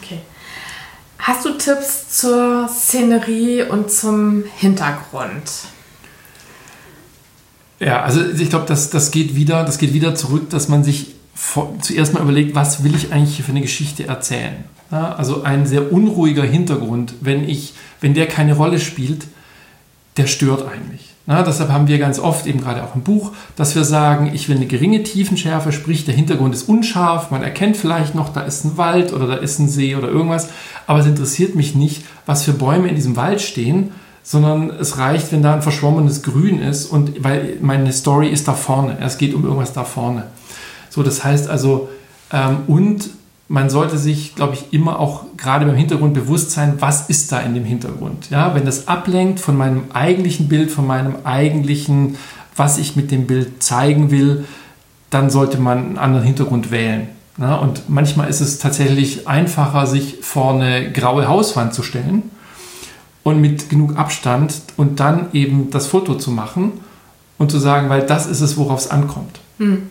Okay. 0.01 0.19
Hast 1.19 1.45
du 1.45 1.51
Tipps 1.51 2.17
zur 2.17 2.69
Szenerie 2.69 3.63
und 3.63 3.91
zum 3.91 4.45
Hintergrund? 4.55 5.51
Ja, 7.79 8.03
also 8.03 8.25
ich 8.25 8.49
glaube, 8.49 8.65
das, 8.67 8.89
das, 8.89 9.11
geht 9.11 9.35
wieder, 9.35 9.65
das 9.65 9.77
geht 9.77 9.93
wieder 9.93 10.15
zurück, 10.15 10.49
dass 10.49 10.69
man 10.69 10.85
sich 10.85 11.15
zuerst 11.81 12.13
mal 12.13 12.21
überlegt, 12.21 12.55
was 12.55 12.83
will 12.83 12.95
ich 12.95 13.11
eigentlich 13.11 13.41
für 13.43 13.51
eine 13.51 13.61
Geschichte 13.61 14.07
erzählen. 14.07 14.63
Ja, 14.91 15.13
also 15.15 15.43
ein 15.43 15.65
sehr 15.65 15.91
unruhiger 15.91 16.43
Hintergrund, 16.43 17.15
wenn, 17.21 17.47
ich, 17.47 17.73
wenn 17.99 18.13
der 18.13 18.27
keine 18.27 18.55
Rolle 18.55 18.79
spielt, 18.79 19.25
der 20.17 20.27
stört 20.27 20.67
eigentlich. 20.67 21.13
Na, 21.25 21.41
deshalb 21.41 21.69
haben 21.69 21.87
wir 21.87 21.99
ganz 21.99 22.19
oft, 22.19 22.45
eben 22.47 22.59
gerade 22.59 22.83
auch 22.83 22.95
im 22.95 23.01
Buch, 23.01 23.31
dass 23.55 23.75
wir 23.75 23.85
sagen, 23.85 24.31
ich 24.33 24.49
will 24.49 24.57
eine 24.57 24.65
geringe 24.65 25.03
Tiefenschärfe, 25.03 25.71
sprich 25.71 26.03
der 26.03 26.13
Hintergrund 26.13 26.53
ist 26.53 26.67
unscharf, 26.67 27.31
man 27.31 27.43
erkennt 27.43 27.77
vielleicht 27.77 28.13
noch, 28.13 28.29
da 28.29 28.41
ist 28.41 28.65
ein 28.65 28.77
Wald 28.77 29.13
oder 29.13 29.27
da 29.27 29.35
ist 29.35 29.57
ein 29.59 29.69
See 29.69 29.95
oder 29.95 30.09
irgendwas, 30.09 30.49
aber 30.85 30.99
es 30.99 31.05
interessiert 31.05 31.55
mich 31.55 31.75
nicht, 31.75 32.03
was 32.25 32.43
für 32.43 32.51
Bäume 32.51 32.89
in 32.89 32.95
diesem 32.95 33.15
Wald 33.15 33.41
stehen, 33.41 33.91
sondern 34.21 34.69
es 34.69 34.97
reicht, 34.97 35.31
wenn 35.31 35.41
da 35.41 35.53
ein 35.53 35.61
verschwommenes 35.61 36.23
Grün 36.23 36.61
ist 36.61 36.85
und 36.85 37.23
weil 37.23 37.57
meine 37.61 37.91
Story 37.93 38.27
ist 38.27 38.47
da 38.47 38.53
vorne, 38.53 38.97
es 38.99 39.17
geht 39.17 39.33
um 39.33 39.45
irgendwas 39.45 39.73
da 39.73 39.85
vorne. 39.85 40.25
So, 40.93 41.01
das 41.01 41.23
heißt 41.23 41.49
also, 41.49 41.89
ähm, 42.31 42.57
und 42.67 43.09
man 43.47 43.71
sollte 43.71 43.97
sich, 43.97 44.35
glaube 44.35 44.53
ich, 44.53 44.71
immer 44.71 44.99
auch 44.99 45.25
gerade 45.37 45.65
beim 45.65 45.75
Hintergrund 45.75 46.13
bewusst 46.13 46.51
sein, 46.51 46.75
was 46.81 47.09
ist 47.09 47.31
da 47.31 47.39
in 47.39 47.55
dem 47.55 47.65
Hintergrund. 47.65 48.29
Ja, 48.29 48.53
wenn 48.53 48.63
das 48.63 48.87
ablenkt 48.87 49.39
von 49.39 49.57
meinem 49.57 49.85
eigentlichen 49.91 50.49
Bild, 50.49 50.69
von 50.69 50.85
meinem 50.85 51.15
eigentlichen, 51.23 52.17
was 52.55 52.77
ich 52.77 52.95
mit 52.95 53.09
dem 53.09 53.25
Bild 53.25 53.63
zeigen 53.63 54.11
will, 54.11 54.45
dann 55.09 55.31
sollte 55.31 55.57
man 55.57 55.79
einen 55.79 55.97
anderen 55.97 56.25
Hintergrund 56.25 56.69
wählen. 56.69 57.07
Ja, 57.39 57.55
und 57.55 57.89
manchmal 57.89 58.29
ist 58.29 58.41
es 58.41 58.59
tatsächlich 58.59 59.27
einfacher, 59.27 59.87
sich 59.87 60.17
vor 60.21 60.53
eine 60.53 60.91
graue 60.91 61.27
Hauswand 61.27 61.73
zu 61.73 61.81
stellen 61.81 62.29
und 63.23 63.41
mit 63.41 63.71
genug 63.71 63.97
Abstand 63.97 64.61
und 64.77 64.99
dann 64.99 65.29
eben 65.33 65.71
das 65.71 65.87
Foto 65.87 66.13
zu 66.15 66.29
machen 66.29 66.73
und 67.39 67.49
zu 67.49 67.57
sagen, 67.57 67.89
weil 67.89 68.05
das 68.05 68.27
ist 68.27 68.41
es, 68.41 68.57
worauf 68.57 68.81
es 68.81 68.91
ankommt. 68.91 69.39
Hm. 69.57 69.89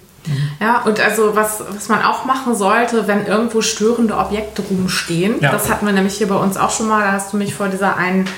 Ja, 0.61 0.83
und 0.83 1.01
also 1.01 1.35
was, 1.35 1.63
was 1.69 1.89
man 1.89 2.03
auch 2.03 2.25
machen 2.25 2.55
sollte, 2.55 3.07
wenn 3.09 3.27
irgendwo 3.27 3.61
störende 3.61 4.17
Objekte 4.17 4.63
rumstehen, 4.63 5.41
ja. 5.41 5.51
das 5.51 5.69
hatten 5.69 5.87
wir 5.87 5.93
nämlich 5.93 6.15
hier 6.15 6.29
bei 6.29 6.37
uns 6.37 6.57
auch 6.57 6.71
schon 6.71 6.89
mal, 6.89 7.03
da 7.03 7.13
hast 7.13 7.33
du 7.33 7.37
mich 7.37 7.55
vor 7.55 7.69
dieser 7.69 7.97
einen 7.97 8.29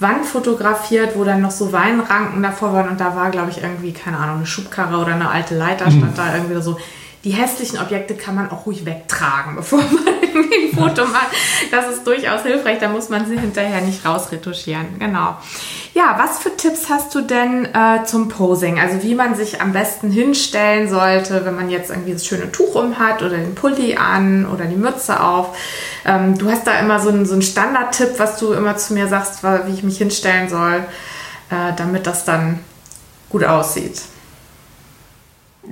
Wand 0.00 0.26
fotografiert, 0.26 1.16
wo 1.16 1.24
dann 1.24 1.40
noch 1.40 1.50
so 1.50 1.72
Weinranken 1.72 2.42
davor 2.42 2.72
waren 2.72 2.88
und 2.88 3.00
da 3.00 3.16
war, 3.16 3.30
glaube 3.30 3.50
ich, 3.50 3.62
irgendwie, 3.62 3.92
keine 3.92 4.18
Ahnung, 4.18 4.36
eine 4.36 4.46
Schubkarre 4.46 4.96
oder 4.96 5.14
eine 5.14 5.30
alte 5.30 5.56
Leiter 5.56 5.86
stand 5.90 6.12
mhm. 6.12 6.16
da 6.16 6.34
irgendwie 6.34 6.60
so 6.62 6.78
die 7.24 7.30
hässlichen 7.30 7.78
Objekte 7.78 8.14
kann 8.14 8.34
man 8.34 8.50
auch 8.50 8.66
ruhig 8.66 8.84
wegtragen, 8.84 9.56
bevor 9.56 9.78
man 9.78 10.06
irgendwie 10.22 10.68
ein 10.68 10.76
Foto 10.76 11.04
macht. 11.04 11.28
Das 11.70 11.88
ist 11.88 12.06
durchaus 12.06 12.42
hilfreich, 12.42 12.78
da 12.78 12.88
muss 12.88 13.08
man 13.08 13.26
sie 13.26 13.38
hinterher 13.38 13.80
nicht 13.80 14.04
rausretuschieren. 14.04 14.98
Genau. 14.98 15.36
Ja, 15.94 16.16
was 16.18 16.38
für 16.38 16.56
Tipps 16.56 16.88
hast 16.88 17.14
du 17.14 17.22
denn 17.22 17.66
äh, 17.74 18.04
zum 18.04 18.28
Posing? 18.28 18.78
Also 18.78 19.02
wie 19.02 19.14
man 19.14 19.34
sich 19.34 19.60
am 19.60 19.72
besten 19.72 20.10
hinstellen 20.10 20.88
sollte, 20.88 21.44
wenn 21.44 21.56
man 21.56 21.70
jetzt 21.70 21.90
irgendwie 21.90 22.12
das 22.12 22.24
schöne 22.24 22.52
Tuch 22.52 22.74
um 22.76 22.98
hat 22.98 23.22
oder 23.22 23.36
den 23.36 23.54
Pulli 23.54 23.96
an 23.96 24.46
oder 24.46 24.66
die 24.66 24.76
Mütze 24.76 25.20
auf. 25.20 25.56
Ähm, 26.04 26.38
du 26.38 26.48
hast 26.50 26.66
da 26.66 26.78
immer 26.78 27.00
so 27.00 27.08
einen, 27.08 27.26
so 27.26 27.32
einen 27.32 27.42
Standardtipp, 27.42 28.18
was 28.18 28.38
du 28.38 28.52
immer 28.52 28.76
zu 28.76 28.94
mir 28.94 29.08
sagst, 29.08 29.42
wie 29.42 29.74
ich 29.74 29.82
mich 29.82 29.98
hinstellen 29.98 30.48
soll, 30.48 30.84
äh, 31.50 31.74
damit 31.76 32.06
das 32.06 32.24
dann 32.24 32.60
gut 33.28 33.44
aussieht. 33.44 34.02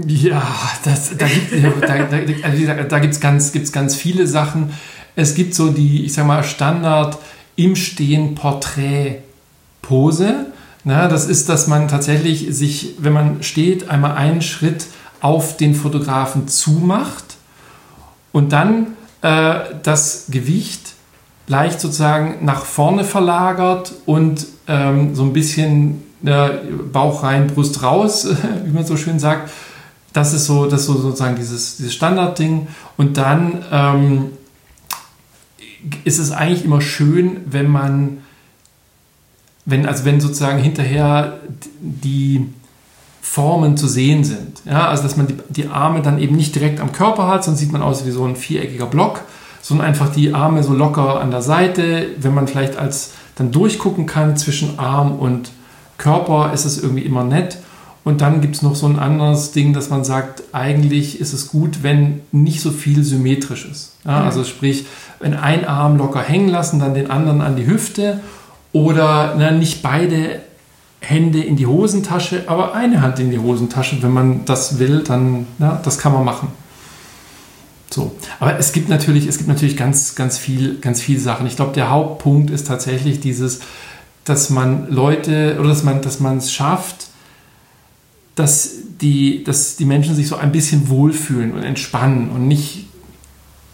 Ja, 0.04 0.42
das, 0.84 1.16
da 1.16 1.26
gibt 1.26 1.52
es 1.52 1.62
da, 1.80 1.96
da, 2.04 2.18
also 2.42 2.66
da 2.88 2.98
gibt's 2.98 3.20
ganz, 3.20 3.52
gibt's 3.52 3.72
ganz 3.72 3.94
viele 3.94 4.26
Sachen. 4.26 4.74
Es 5.14 5.34
gibt 5.34 5.54
so 5.54 5.70
die, 5.70 6.04
ich 6.04 6.12
sag 6.12 6.26
mal, 6.26 6.44
Standard 6.44 7.16
im 7.56 7.76
Stehen 7.76 8.34
Porträt-Pose. 8.34 10.46
Na, 10.84 11.08
das 11.08 11.26
ist, 11.26 11.48
dass 11.48 11.66
man 11.66 11.88
tatsächlich 11.88 12.48
sich, 12.50 12.96
wenn 12.98 13.14
man 13.14 13.42
steht, 13.42 13.88
einmal 13.88 14.12
einen 14.12 14.42
Schritt 14.42 14.86
auf 15.20 15.56
den 15.56 15.74
Fotografen 15.74 16.46
zumacht 16.46 17.36
und 18.32 18.52
dann 18.52 18.88
äh, 19.22 19.60
das 19.82 20.26
Gewicht 20.28 20.92
leicht 21.48 21.80
sozusagen 21.80 22.44
nach 22.44 22.66
vorne 22.66 23.04
verlagert 23.04 23.94
und 24.04 24.46
ähm, 24.68 25.14
so 25.14 25.22
ein 25.22 25.32
bisschen 25.32 26.02
äh, 26.24 26.50
Bauch 26.92 27.22
rein, 27.22 27.46
Brust 27.46 27.82
raus, 27.82 28.28
wie 28.64 28.72
man 28.72 28.84
so 28.84 28.96
schön 28.96 29.18
sagt, 29.18 29.50
das 30.16 30.32
ist 30.32 30.46
so, 30.46 30.64
das 30.64 30.80
ist 30.80 30.86
so 30.86 30.98
sozusagen 30.98 31.36
dieses, 31.36 31.76
dieses 31.76 31.92
Standardding. 31.92 32.68
Und 32.96 33.18
dann 33.18 33.62
ähm, 33.70 34.30
ist 36.04 36.18
es 36.18 36.32
eigentlich 36.32 36.64
immer 36.64 36.80
schön, 36.80 37.42
wenn 37.44 37.68
man, 37.68 38.22
wenn, 39.66 39.84
also 39.84 40.06
wenn 40.06 40.18
sozusagen 40.18 40.58
hinterher 40.58 41.40
die 41.80 42.48
Formen 43.20 43.76
zu 43.76 43.88
sehen 43.88 44.24
sind. 44.24 44.62
Ja, 44.64 44.88
also 44.88 45.02
dass 45.02 45.18
man 45.18 45.26
die, 45.26 45.36
die 45.50 45.66
Arme 45.66 46.00
dann 46.00 46.18
eben 46.18 46.34
nicht 46.34 46.54
direkt 46.54 46.80
am 46.80 46.92
Körper 46.92 47.28
hat, 47.28 47.44
sonst 47.44 47.58
sieht 47.58 47.72
man 47.72 47.82
aus 47.82 48.06
wie 48.06 48.10
so 48.10 48.24
ein 48.24 48.36
viereckiger 48.36 48.86
Block, 48.86 49.20
sondern 49.60 49.86
einfach 49.86 50.08
die 50.08 50.32
Arme 50.32 50.62
so 50.62 50.72
locker 50.72 51.20
an 51.20 51.30
der 51.30 51.42
Seite. 51.42 52.06
Wenn 52.18 52.32
man 52.32 52.48
vielleicht 52.48 52.78
als 52.78 53.10
dann 53.34 53.52
durchgucken 53.52 54.06
kann 54.06 54.38
zwischen 54.38 54.78
Arm 54.78 55.18
und 55.18 55.50
Körper, 55.98 56.54
ist 56.54 56.64
es 56.64 56.82
irgendwie 56.82 57.02
immer 57.02 57.22
nett. 57.22 57.58
Und 58.06 58.20
dann 58.20 58.40
gibt 58.40 58.54
es 58.54 58.62
noch 58.62 58.76
so 58.76 58.86
ein 58.86 59.00
anderes 59.00 59.50
Ding, 59.50 59.72
dass 59.72 59.90
man 59.90 60.04
sagt, 60.04 60.44
eigentlich 60.52 61.20
ist 61.20 61.32
es 61.32 61.48
gut, 61.48 61.82
wenn 61.82 62.20
nicht 62.30 62.60
so 62.60 62.70
viel 62.70 63.02
symmetrisch 63.02 63.66
ist. 63.68 63.94
Ja, 64.04 64.20
mhm. 64.20 64.26
Also 64.26 64.44
sprich, 64.44 64.86
wenn 65.18 65.34
ein 65.34 65.64
Arm 65.64 65.96
locker 65.96 66.20
hängen 66.22 66.48
lassen, 66.48 66.78
dann 66.78 66.94
den 66.94 67.10
anderen 67.10 67.40
an 67.40 67.56
die 67.56 67.66
Hüfte 67.66 68.20
oder 68.72 69.34
na, 69.36 69.50
nicht 69.50 69.82
beide 69.82 70.38
Hände 71.00 71.40
in 71.40 71.56
die 71.56 71.66
Hosentasche, 71.66 72.44
aber 72.46 72.76
eine 72.76 73.02
Hand 73.02 73.18
in 73.18 73.32
die 73.32 73.40
Hosentasche. 73.40 74.00
Wenn 74.00 74.12
man 74.12 74.44
das 74.44 74.78
will, 74.78 75.02
dann, 75.02 75.48
na, 75.58 75.80
das 75.82 75.98
kann 75.98 76.12
man 76.12 76.24
machen. 76.24 76.46
So. 77.90 78.12
Aber 78.38 78.56
es 78.56 78.70
gibt 78.70 78.88
natürlich, 78.88 79.26
es 79.26 79.38
gibt 79.38 79.48
natürlich 79.48 79.76
ganz, 79.76 80.14
ganz 80.14 80.38
viel, 80.38 80.78
ganz 80.78 81.00
viel 81.00 81.18
Sachen. 81.18 81.48
Ich 81.48 81.56
glaube, 81.56 81.72
der 81.72 81.90
Hauptpunkt 81.90 82.50
ist 82.50 82.68
tatsächlich 82.68 83.18
dieses, 83.18 83.62
dass 84.22 84.48
man 84.48 84.88
Leute 84.92 85.56
oder 85.58 85.70
dass 85.70 85.82
man, 85.82 86.02
dass 86.02 86.20
man 86.20 86.36
es 86.36 86.52
schafft, 86.52 87.08
dass 88.36 88.70
die, 89.00 89.42
dass 89.42 89.76
die 89.76 89.86
Menschen 89.86 90.14
sich 90.14 90.28
so 90.28 90.36
ein 90.36 90.52
bisschen 90.52 90.88
wohlfühlen 90.88 91.52
und 91.52 91.64
entspannen 91.64 92.30
und 92.30 92.46
nicht 92.46 92.86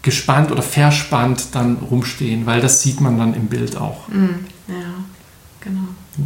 gespannt 0.03 0.51
oder 0.51 0.63
verspannt 0.63 1.49
dann 1.53 1.77
rumstehen, 1.77 2.47
weil 2.47 2.61
das 2.61 2.83
sieht 2.83 3.01
man 3.01 3.19
dann 3.19 3.35
im 3.35 3.47
Bild 3.47 3.77
auch. 3.77 4.09
Mm, 4.09 4.47
ja, 4.69 5.05
genau. 5.61 5.89
Ja. 6.19 6.25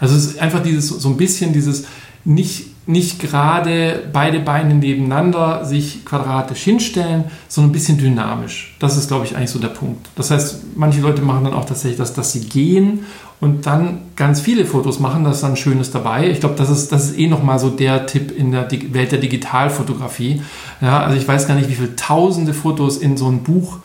Also 0.00 0.14
es 0.14 0.26
ist 0.26 0.38
einfach 0.38 0.62
dieses 0.62 0.88
so 0.88 1.08
ein 1.08 1.16
bisschen 1.16 1.52
dieses 1.52 1.84
nicht, 2.24 2.66
nicht 2.86 3.18
gerade 3.18 4.04
beide 4.12 4.38
Beine 4.38 4.74
nebeneinander 4.74 5.64
sich 5.64 6.04
quadratisch 6.04 6.62
hinstellen, 6.62 7.24
sondern 7.48 7.70
ein 7.70 7.72
bisschen 7.72 7.98
dynamisch. 7.98 8.76
Das 8.78 8.96
ist, 8.96 9.08
glaube 9.08 9.24
ich, 9.24 9.36
eigentlich 9.36 9.50
so 9.50 9.58
der 9.58 9.68
Punkt. 9.68 10.08
Das 10.14 10.30
heißt, 10.30 10.76
manche 10.76 11.00
Leute 11.00 11.20
machen 11.20 11.44
dann 11.44 11.54
auch 11.54 11.64
tatsächlich 11.64 11.98
das, 11.98 12.14
dass 12.14 12.32
sie 12.32 12.46
gehen 12.48 13.00
und 13.40 13.66
dann 13.66 14.02
ganz 14.14 14.40
viele 14.40 14.64
Fotos 14.64 15.00
machen, 15.00 15.24
da 15.24 15.32
ist 15.32 15.42
dann 15.42 15.56
Schönes 15.56 15.90
dabei. 15.90 16.30
Ich 16.30 16.40
glaube, 16.40 16.54
das 16.56 16.70
ist, 16.70 16.92
das 16.92 17.10
ist 17.10 17.18
eh 17.18 17.26
nochmal 17.26 17.58
so 17.58 17.70
der 17.70 18.06
Tipp 18.06 18.30
in 18.30 18.52
der 18.52 18.68
Welt 18.70 19.12
der 19.12 19.18
Digitalfotografie. 19.18 20.42
Ja, 20.80 21.00
also 21.00 21.16
ich 21.16 21.26
weiß 21.26 21.48
gar 21.48 21.54
nicht, 21.54 21.68
wie 21.68 21.74
viele 21.74 21.96
tausende 21.96 22.54
Fotos 22.54 22.98
in 22.98 23.16
so 23.16 23.28
ein 23.28 23.42
Buch 23.42 23.78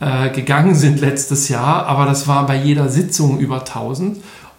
äh, 0.00 0.30
gegangen 0.30 0.74
sind 0.74 1.00
letztes 1.00 1.48
Jahr, 1.48 1.86
aber 1.86 2.06
das 2.06 2.26
war 2.26 2.46
bei 2.46 2.56
jeder 2.56 2.88
Sitzung 2.88 3.38
über 3.38 3.60
1000. 3.60 4.18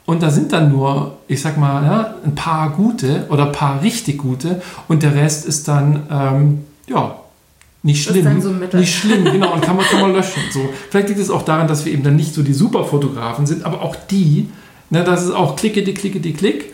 Und 0.10 0.24
da 0.24 0.32
sind 0.32 0.52
dann 0.54 0.72
nur, 0.72 1.20
ich 1.28 1.40
sag 1.40 1.60
mal, 1.60 1.84
ja, 1.84 2.16
ein 2.26 2.34
paar 2.34 2.72
gute 2.72 3.28
oder 3.30 3.46
ein 3.46 3.52
paar 3.52 3.84
richtig 3.84 4.18
gute 4.18 4.60
und 4.88 5.04
der 5.04 5.14
Rest 5.14 5.46
ist 5.46 5.68
dann, 5.68 6.02
ähm, 6.10 6.66
ja, 6.88 7.20
nicht 7.84 8.06
schlimm. 8.06 8.42
So 8.42 8.50
nicht 8.50 8.92
schlimm, 8.92 9.24
genau, 9.32 9.54
und 9.54 9.62
kann 9.62 9.76
man, 9.76 9.86
kann 9.86 10.02
man 10.02 10.14
löschen. 10.14 10.42
So. 10.50 10.68
Vielleicht 10.90 11.10
liegt 11.10 11.20
es 11.20 11.30
auch 11.30 11.44
daran, 11.44 11.68
dass 11.68 11.86
wir 11.86 11.94
eben 11.94 12.02
dann 12.02 12.16
nicht 12.16 12.34
so 12.34 12.42
die 12.42 12.56
Superfotografen 12.56 13.46
sind, 13.46 13.68
aber 13.68 13.84
auch 13.84 13.96
die, 14.10 14.50
ne, 14.90 15.04
das 15.04 15.26
ist 15.26 15.32
auch 15.32 15.56
klicke, 15.56 15.84
die 15.84 15.94
klicke, 15.94 16.20
die 16.20 16.34
klick, 16.34 16.74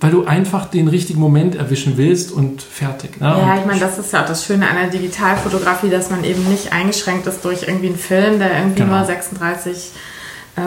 weil 0.00 0.10
du 0.10 0.24
einfach 0.24 0.66
den 0.66 0.88
richtigen 0.88 1.20
Moment 1.20 1.54
erwischen 1.54 1.96
willst 1.96 2.32
und 2.32 2.60
fertig. 2.60 3.20
Ne? 3.20 3.28
Ja, 3.28 3.56
ich 3.56 3.66
meine, 3.66 3.78
das 3.78 4.00
ist 4.00 4.12
ja 4.12 4.24
auch 4.24 4.26
das 4.26 4.44
Schöne 4.44 4.68
an 4.68 4.74
der 4.74 4.88
Digitalfotografie, 4.88 5.90
dass 5.90 6.10
man 6.10 6.24
eben 6.24 6.42
nicht 6.50 6.72
eingeschränkt 6.72 7.28
ist 7.28 7.44
durch 7.44 7.68
irgendwie 7.68 7.86
einen 7.86 7.98
Film, 7.98 8.40
der 8.40 8.58
irgendwie 8.58 8.82
genau. 8.82 8.96
nur 8.96 9.06
36 9.06 9.76
äh, 9.76 10.13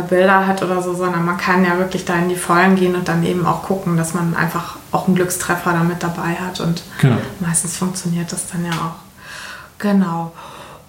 Bilder 0.10 0.46
hat 0.46 0.62
oder 0.64 0.82
so, 0.82 0.94
sondern 0.94 1.24
man 1.24 1.38
kann 1.38 1.64
ja 1.64 1.78
wirklich 1.78 2.04
da 2.04 2.16
in 2.16 2.28
die 2.28 2.36
Vollen 2.36 2.76
gehen 2.76 2.96
und 2.96 3.08
dann 3.08 3.24
eben 3.24 3.46
auch 3.46 3.64
gucken, 3.64 3.96
dass 3.96 4.14
man 4.14 4.36
einfach 4.36 4.76
auch 4.92 5.08
einen 5.08 5.16
Glückstreffer 5.16 5.72
damit 5.72 6.04
dabei 6.04 6.36
hat 6.36 6.60
und 6.60 6.84
genau. 7.00 7.18
meistens 7.40 7.78
funktioniert 7.78 8.32
das 8.32 8.48
dann 8.52 8.66
ja 8.66 8.72
auch. 8.72 9.80
Genau. 9.80 10.34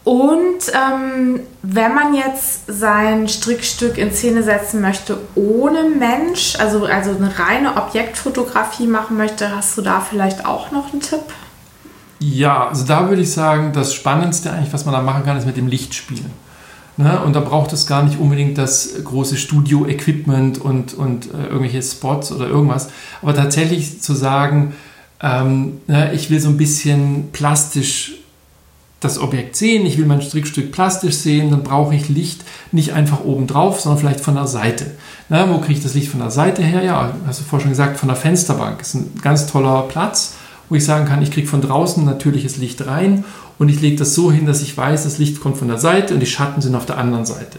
Und 0.02 0.72
ähm, 0.72 1.40
wenn 1.62 1.94
man 1.94 2.14
jetzt 2.14 2.62
sein 2.66 3.28
Strickstück 3.28 3.98
in 3.98 4.10
Szene 4.10 4.42
setzen 4.42 4.80
möchte 4.80 5.18
ohne 5.34 5.82
Mensch, 5.84 6.56
also, 6.58 6.86
also 6.86 7.10
eine 7.10 7.38
reine 7.38 7.76
Objektfotografie 7.76 8.86
machen 8.86 9.16
möchte, 9.16 9.54
hast 9.54 9.76
du 9.76 9.82
da 9.82 10.00
vielleicht 10.00 10.46
auch 10.46 10.70
noch 10.70 10.92
einen 10.92 11.02
Tipp? 11.02 11.20
Ja, 12.20 12.68
also 12.68 12.86
da 12.86 13.08
würde 13.08 13.22
ich 13.22 13.32
sagen, 13.32 13.72
das 13.72 13.92
Spannendste 13.92 14.50
eigentlich, 14.50 14.72
was 14.72 14.86
man 14.86 14.94
da 14.94 15.02
machen 15.02 15.24
kann, 15.24 15.36
ist 15.36 15.46
mit 15.46 15.56
dem 15.56 15.68
Licht 15.68 15.94
spielen. 15.94 16.32
Ne? 16.98 17.20
Und 17.20 17.36
da 17.36 17.40
braucht 17.40 17.72
es 17.72 17.86
gar 17.86 18.02
nicht 18.02 18.18
unbedingt 18.18 18.58
das 18.58 18.90
große 19.04 19.36
Studio-Equipment 19.36 20.58
und, 20.58 20.94
und 20.94 21.26
äh, 21.32 21.46
irgendwelche 21.46 21.80
Spots 21.80 22.32
oder 22.32 22.48
irgendwas. 22.48 22.90
Aber 23.22 23.34
tatsächlich 23.34 24.02
zu 24.02 24.14
sagen, 24.14 24.74
ähm, 25.22 25.80
ne, 25.86 26.12
ich 26.12 26.28
will 26.28 26.40
so 26.40 26.48
ein 26.48 26.56
bisschen 26.56 27.30
plastisch 27.32 28.14
das 29.00 29.20
Objekt 29.20 29.54
sehen, 29.54 29.86
ich 29.86 29.96
will 29.96 30.06
mein 30.06 30.22
Strickstück 30.22 30.72
plastisch 30.72 31.14
sehen, 31.14 31.52
dann 31.52 31.62
brauche 31.62 31.94
ich 31.94 32.08
Licht 32.08 32.44
nicht 32.72 32.94
einfach 32.94 33.22
oben 33.24 33.46
drauf, 33.46 33.80
sondern 33.80 34.00
vielleicht 34.00 34.20
von 34.20 34.34
der 34.34 34.48
Seite. 34.48 34.96
Na, 35.28 35.48
wo 35.48 35.58
kriege 35.58 35.74
ich 35.74 35.82
das 35.84 35.94
Licht 35.94 36.08
von 36.08 36.18
der 36.18 36.32
Seite 36.32 36.62
her? 36.62 36.82
Ja, 36.82 37.12
hast 37.24 37.38
du 37.38 37.44
vorhin 37.44 37.66
schon 37.66 37.70
gesagt, 37.70 37.96
von 37.96 38.08
der 38.08 38.16
Fensterbank. 38.16 38.78
Das 38.78 38.88
ist 38.88 38.94
ein 38.94 39.20
ganz 39.22 39.46
toller 39.46 39.82
Platz, 39.82 40.34
wo 40.68 40.74
ich 40.74 40.84
sagen 40.84 41.06
kann, 41.06 41.22
ich 41.22 41.30
kriege 41.30 41.46
von 41.46 41.60
draußen 41.60 42.04
natürliches 42.04 42.56
Licht 42.56 42.84
rein 42.88 43.24
und 43.58 43.68
ich 43.68 43.80
lege 43.80 43.96
das 43.96 44.14
so 44.14 44.30
hin, 44.30 44.46
dass 44.46 44.62
ich 44.62 44.76
weiß, 44.76 45.04
das 45.04 45.18
Licht 45.18 45.40
kommt 45.40 45.56
von 45.56 45.68
der 45.68 45.78
Seite 45.78 46.14
und 46.14 46.20
die 46.20 46.26
Schatten 46.26 46.60
sind 46.60 46.74
auf 46.74 46.86
der 46.86 46.98
anderen 46.98 47.24
Seite. 47.24 47.58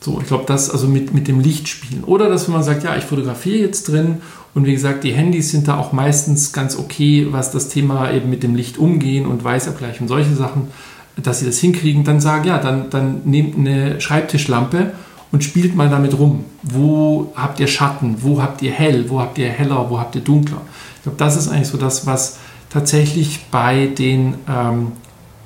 So, 0.00 0.18
ich 0.20 0.26
glaube, 0.26 0.44
das 0.46 0.70
also 0.70 0.86
mit, 0.86 1.14
mit 1.14 1.28
dem 1.28 1.40
Licht 1.40 1.68
spielen. 1.68 2.04
Oder 2.04 2.28
dass 2.28 2.46
wenn 2.46 2.54
man 2.54 2.62
sagt, 2.62 2.84
ja, 2.84 2.96
ich 2.96 3.04
fotografiere 3.04 3.58
jetzt 3.58 3.88
drin 3.88 4.18
und 4.54 4.66
wie 4.66 4.72
gesagt, 4.72 5.02
die 5.04 5.12
Handys 5.12 5.50
sind 5.50 5.66
da 5.66 5.78
auch 5.78 5.92
meistens 5.92 6.52
ganz 6.52 6.78
okay, 6.78 7.28
was 7.30 7.50
das 7.50 7.68
Thema 7.68 8.12
eben 8.12 8.28
mit 8.28 8.42
dem 8.42 8.54
Licht 8.54 8.78
umgehen 8.78 9.26
und 9.26 9.42
Weißabgleich 9.42 10.00
und 10.00 10.08
solche 10.08 10.34
Sachen, 10.34 10.68
dass 11.16 11.40
sie 11.40 11.46
das 11.46 11.58
hinkriegen, 11.58 12.04
dann 12.04 12.20
sagen, 12.20 12.46
ja, 12.46 12.58
dann, 12.58 12.90
dann 12.90 13.22
nehmt 13.24 13.56
eine 13.56 14.00
Schreibtischlampe 14.00 14.92
und 15.32 15.42
spielt 15.42 15.74
mal 15.74 15.88
damit 15.88 16.18
rum. 16.18 16.44
Wo 16.62 17.32
habt 17.34 17.58
ihr 17.60 17.66
Schatten? 17.66 18.18
Wo 18.20 18.42
habt 18.42 18.62
ihr 18.62 18.72
hell? 18.72 19.08
Wo 19.08 19.20
habt 19.20 19.38
ihr 19.38 19.48
heller? 19.48 19.86
Wo 19.88 19.98
habt 19.98 20.14
ihr 20.14 20.22
dunkler? 20.22 20.60
Ich 20.96 21.02
glaube, 21.02 21.18
das 21.18 21.36
ist 21.36 21.48
eigentlich 21.48 21.68
so 21.68 21.78
das, 21.78 22.06
was 22.06 22.38
tatsächlich 22.74 23.46
bei 23.52 23.86
den, 23.86 24.34
ähm, 24.48 24.92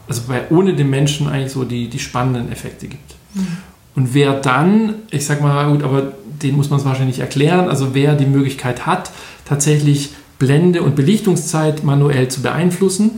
also 0.09 0.23
bei 0.27 0.45
ohne 0.49 0.75
den 0.75 0.89
Menschen 0.89 1.29
eigentlich 1.29 1.53
so 1.53 1.65
die, 1.65 1.89
die 1.89 1.99
spannenden 1.99 2.51
Effekte 2.51 2.89
gibt. 2.89 3.15
Mhm. 3.35 3.47
Und 3.95 4.15
wer 4.15 4.33
dann, 4.33 4.95
ich 5.11 5.27
sag 5.27 5.43
mal, 5.43 5.71
gut, 5.71 5.83
aber 5.83 6.15
den 6.43 6.57
muss 6.57 6.71
man 6.71 6.81
es 6.81 6.87
wahrscheinlich 6.87 7.19
erklären, 7.19 7.69
also 7.69 7.95
wer 7.95 8.15
die 8.15 8.25
Möglichkeit 8.25 8.87
hat, 8.87 9.11
tatsächlich 9.45 10.11
Blende 10.39 10.83
und 10.83 10.97
Belichtungszeit 10.97 11.85
manuell 11.85 12.29
zu 12.29 12.41
beeinflussen, 12.41 13.11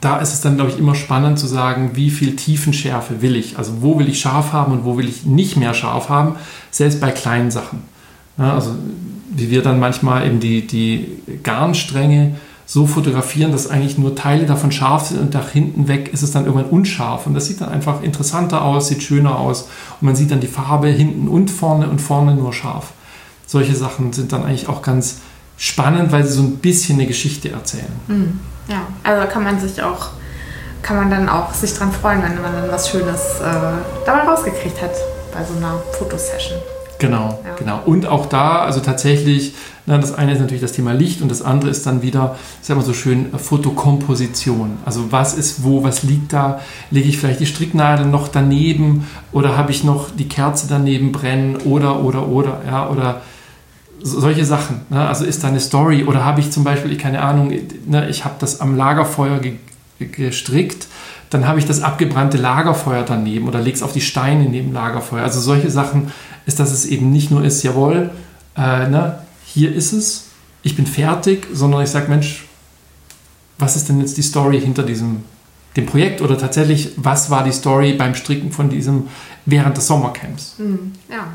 da 0.00 0.18
ist 0.18 0.32
es 0.32 0.40
dann, 0.40 0.54
glaube 0.54 0.70
ich, 0.70 0.78
immer 0.78 0.94
spannend 0.94 1.40
zu 1.40 1.48
sagen, 1.48 1.92
wie 1.94 2.10
viel 2.10 2.36
Tiefenschärfe 2.36 3.20
will 3.20 3.34
ich. 3.34 3.58
Also 3.58 3.82
wo 3.82 3.98
will 3.98 4.08
ich 4.08 4.20
scharf 4.20 4.52
haben 4.52 4.72
und 4.72 4.84
wo 4.84 4.96
will 4.96 5.08
ich 5.08 5.24
nicht 5.26 5.56
mehr 5.56 5.74
scharf 5.74 6.08
haben, 6.08 6.36
selbst 6.70 7.00
bei 7.00 7.10
kleinen 7.10 7.50
Sachen. 7.50 7.80
Ja, 8.36 8.54
also 8.54 8.76
wie 9.30 9.50
wir 9.50 9.62
dann 9.62 9.80
manchmal 9.80 10.24
eben 10.24 10.38
die, 10.38 10.64
die 10.64 11.08
Garnstränge 11.42 12.36
so 12.70 12.86
fotografieren, 12.86 13.50
dass 13.50 13.66
eigentlich 13.66 13.96
nur 13.96 14.14
Teile 14.14 14.44
davon 14.44 14.70
scharf 14.70 15.06
sind 15.06 15.20
und 15.20 15.32
nach 15.32 15.48
hinten 15.48 15.88
weg 15.88 16.12
ist 16.12 16.22
es 16.22 16.32
dann 16.32 16.44
irgendwann 16.44 16.68
unscharf. 16.68 17.26
Und 17.26 17.32
das 17.32 17.46
sieht 17.46 17.62
dann 17.62 17.70
einfach 17.70 18.02
interessanter 18.02 18.62
aus, 18.62 18.88
sieht 18.88 19.02
schöner 19.02 19.38
aus 19.38 19.62
und 19.62 20.02
man 20.02 20.14
sieht 20.14 20.30
dann 20.30 20.40
die 20.40 20.48
Farbe 20.48 20.88
hinten 20.88 21.28
und 21.28 21.50
vorne 21.50 21.88
und 21.88 21.98
vorne 21.98 22.34
nur 22.34 22.52
scharf. 22.52 22.92
Solche 23.46 23.74
Sachen 23.74 24.12
sind 24.12 24.32
dann 24.32 24.44
eigentlich 24.44 24.68
auch 24.68 24.82
ganz 24.82 25.20
spannend, 25.56 26.12
weil 26.12 26.24
sie 26.24 26.34
so 26.34 26.42
ein 26.42 26.58
bisschen 26.58 26.96
eine 26.98 27.06
Geschichte 27.06 27.50
erzählen. 27.50 27.92
Mhm. 28.06 28.40
Ja, 28.68 28.82
also 29.02 29.26
kann 29.32 29.44
man 29.44 29.58
sich 29.58 29.82
auch, 29.82 30.10
kann 30.82 30.98
man 30.98 31.10
dann 31.10 31.30
auch 31.30 31.54
sich 31.54 31.72
dran 31.72 31.90
freuen, 31.90 32.22
wenn 32.22 32.42
man 32.42 32.52
dann 32.52 32.70
was 32.70 32.90
Schönes 32.90 33.40
äh, 33.40 33.44
dabei 34.04 34.28
rausgekriegt 34.28 34.82
hat 34.82 34.92
bei 35.32 35.42
so 35.42 35.56
einer 35.56 35.78
Fotosession. 35.98 36.58
Genau, 36.98 37.40
ja. 37.44 37.54
genau. 37.56 37.80
Und 37.86 38.06
auch 38.06 38.26
da, 38.26 38.60
also 38.60 38.80
tatsächlich, 38.80 39.54
na, 39.86 39.98
das 39.98 40.12
eine 40.12 40.32
ist 40.32 40.40
natürlich 40.40 40.62
das 40.62 40.72
Thema 40.72 40.92
Licht 40.92 41.22
und 41.22 41.30
das 41.30 41.42
andere 41.42 41.70
ist 41.70 41.86
dann 41.86 42.02
wieder, 42.02 42.36
ich 42.60 42.66
sag 42.66 42.76
mal 42.76 42.82
so 42.82 42.92
schön, 42.92 43.26
Fotokomposition. 43.38 44.78
Also 44.84 45.12
was 45.12 45.34
ist 45.34 45.62
wo, 45.62 45.84
was 45.84 46.02
liegt 46.02 46.32
da? 46.32 46.60
Lege 46.90 47.08
ich 47.08 47.18
vielleicht 47.18 47.40
die 47.40 47.46
Stricknadel 47.46 48.06
noch 48.06 48.28
daneben 48.28 49.06
oder 49.32 49.56
habe 49.56 49.70
ich 49.70 49.84
noch 49.84 50.10
die 50.10 50.28
Kerze 50.28 50.66
daneben 50.68 51.12
brennen 51.12 51.56
oder, 51.56 52.02
oder, 52.02 52.26
oder, 52.26 52.62
ja, 52.66 52.88
oder 52.88 53.20
solche 54.02 54.44
Sachen. 54.44 54.82
Ne? 54.90 55.06
Also 55.06 55.24
ist 55.24 55.44
da 55.44 55.48
eine 55.48 55.60
Story 55.60 56.04
oder 56.04 56.24
habe 56.24 56.40
ich 56.40 56.50
zum 56.50 56.64
Beispiel, 56.64 56.92
ich 56.92 56.98
keine 56.98 57.22
Ahnung, 57.22 57.52
ne, 57.86 58.08
ich 58.08 58.24
habe 58.24 58.34
das 58.38 58.60
am 58.60 58.76
Lagerfeuer 58.76 59.38
ge 59.38 59.56
gestrickt 60.00 60.86
dann 61.30 61.46
habe 61.46 61.58
ich 61.58 61.66
das 61.66 61.82
abgebrannte 61.82 62.38
Lagerfeuer 62.38 63.04
daneben 63.04 63.48
oder 63.48 63.60
lege 63.60 63.76
es 63.76 63.82
auf 63.82 63.92
die 63.92 64.00
Steine 64.00 64.44
neben 64.44 64.72
Lagerfeuer. 64.72 65.22
Also 65.22 65.40
solche 65.40 65.70
Sachen 65.70 66.12
ist, 66.46 66.58
dass 66.58 66.72
es 66.72 66.86
eben 66.86 67.10
nicht 67.10 67.30
nur 67.30 67.44
ist, 67.44 67.62
jawohl, 67.62 68.10
äh, 68.56 68.88
ne, 68.88 69.18
hier 69.44 69.74
ist 69.74 69.92
es, 69.92 70.28
ich 70.62 70.76
bin 70.76 70.86
fertig, 70.86 71.46
sondern 71.52 71.82
ich 71.82 71.90
sage, 71.90 72.08
Mensch, 72.08 72.46
was 73.58 73.76
ist 73.76 73.88
denn 73.88 74.00
jetzt 74.00 74.16
die 74.16 74.22
Story 74.22 74.60
hinter 74.60 74.82
diesem 74.82 75.24
dem 75.76 75.86
Projekt 75.86 76.20
oder 76.20 76.36
tatsächlich, 76.36 76.92
was 76.96 77.30
war 77.30 77.44
die 77.44 77.52
Story 77.52 77.92
beim 77.92 78.14
Stricken 78.14 78.50
von 78.52 78.68
diesem 78.68 79.08
während 79.46 79.76
des 79.76 79.86
Sommercamps? 79.86 80.54
Hm, 80.58 80.92
ja. 81.08 81.28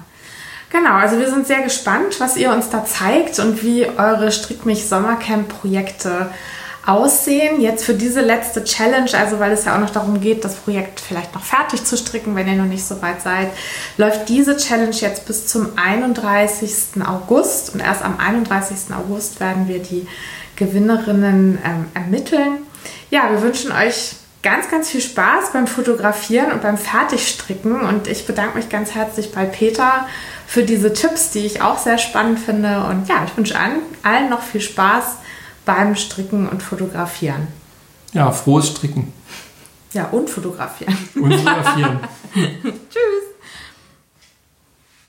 Genau, 0.70 0.96
also 0.96 1.20
wir 1.20 1.30
sind 1.30 1.46
sehr 1.46 1.62
gespannt, 1.62 2.20
was 2.20 2.36
ihr 2.36 2.52
uns 2.52 2.70
da 2.70 2.84
zeigt 2.84 3.40
und 3.40 3.64
wie 3.64 3.86
eure 3.86 4.32
Strickmich 4.32 4.86
Sommercamp-Projekte 4.86 6.30
aussehen. 6.86 7.62
Jetzt 7.62 7.86
für 7.86 7.94
diese 7.94 8.22
letzte 8.22 8.64
Challenge, 8.64 9.10
also 9.14 9.40
weil 9.40 9.52
es 9.52 9.66
ja 9.66 9.76
auch 9.76 9.80
noch 9.80 9.90
darum 9.90 10.20
geht, 10.20 10.44
das 10.44 10.56
Projekt 10.56 11.00
vielleicht 11.00 11.34
noch 11.34 11.44
fertig 11.44 11.86
zu 11.86 11.98
stricken, 11.98 12.36
wenn 12.36 12.48
ihr 12.48 12.56
noch 12.56 12.66
nicht 12.66 12.84
so 12.84 13.02
weit 13.02 13.22
seid, 13.22 13.50
läuft 13.98 14.28
diese 14.30 14.58
Challenge 14.58 14.96
jetzt 14.96 15.26
bis 15.26 15.48
zum 15.48 15.78
31. 15.78 17.04
August 17.06 17.74
und 17.74 17.80
erst 17.80 18.04
am 18.04 18.20
31. 18.20 18.94
August 18.96 19.40
werden 19.40 19.68
wir 19.68 19.80
die 19.80 20.08
Gewinnerinnen 20.56 21.58
ähm, 21.64 21.86
ermitteln. 21.94 22.60
Ja, 23.10 23.32
wir 23.32 23.42
wünschen 23.42 23.72
euch 23.72 24.16
ganz, 24.42 24.70
ganz 24.70 24.90
viel 24.90 25.02
Spaß 25.02 25.54
beim 25.54 25.68
Fotografieren 25.68 26.52
und 26.52 26.62
beim 26.62 26.78
Fertigstricken 26.78 27.80
und 27.82 28.08
ich 28.08 28.28
bedanke 28.28 28.58
mich 28.58 28.68
ganz 28.68 28.94
herzlich 28.94 29.32
bei 29.32 29.46
Peter 29.46 30.06
für 30.46 30.64
diese 30.64 30.92
Tipps, 30.92 31.32
die 31.32 31.46
ich 31.46 31.62
auch 31.62 31.78
sehr 31.78 31.98
spannend 31.98 32.40
finde 32.40 32.84
und 32.84 33.08
ja, 33.08 33.24
ich 33.26 33.36
wünsche 33.38 33.58
allen, 33.58 33.80
allen 34.04 34.30
noch 34.30 34.42
viel 34.42 34.60
Spaß 34.60 35.18
beim 35.66 35.96
Stricken 35.96 36.48
und 36.48 36.62
Fotografieren. 36.62 37.48
Ja, 38.14 38.32
frohes 38.32 38.68
Stricken. 38.68 39.12
Ja, 39.94 40.06
und 40.08 40.30
fotografieren. 40.30 40.96
Und 41.16 41.34
fotografieren. 41.34 42.00
Tschüss. 42.34 43.33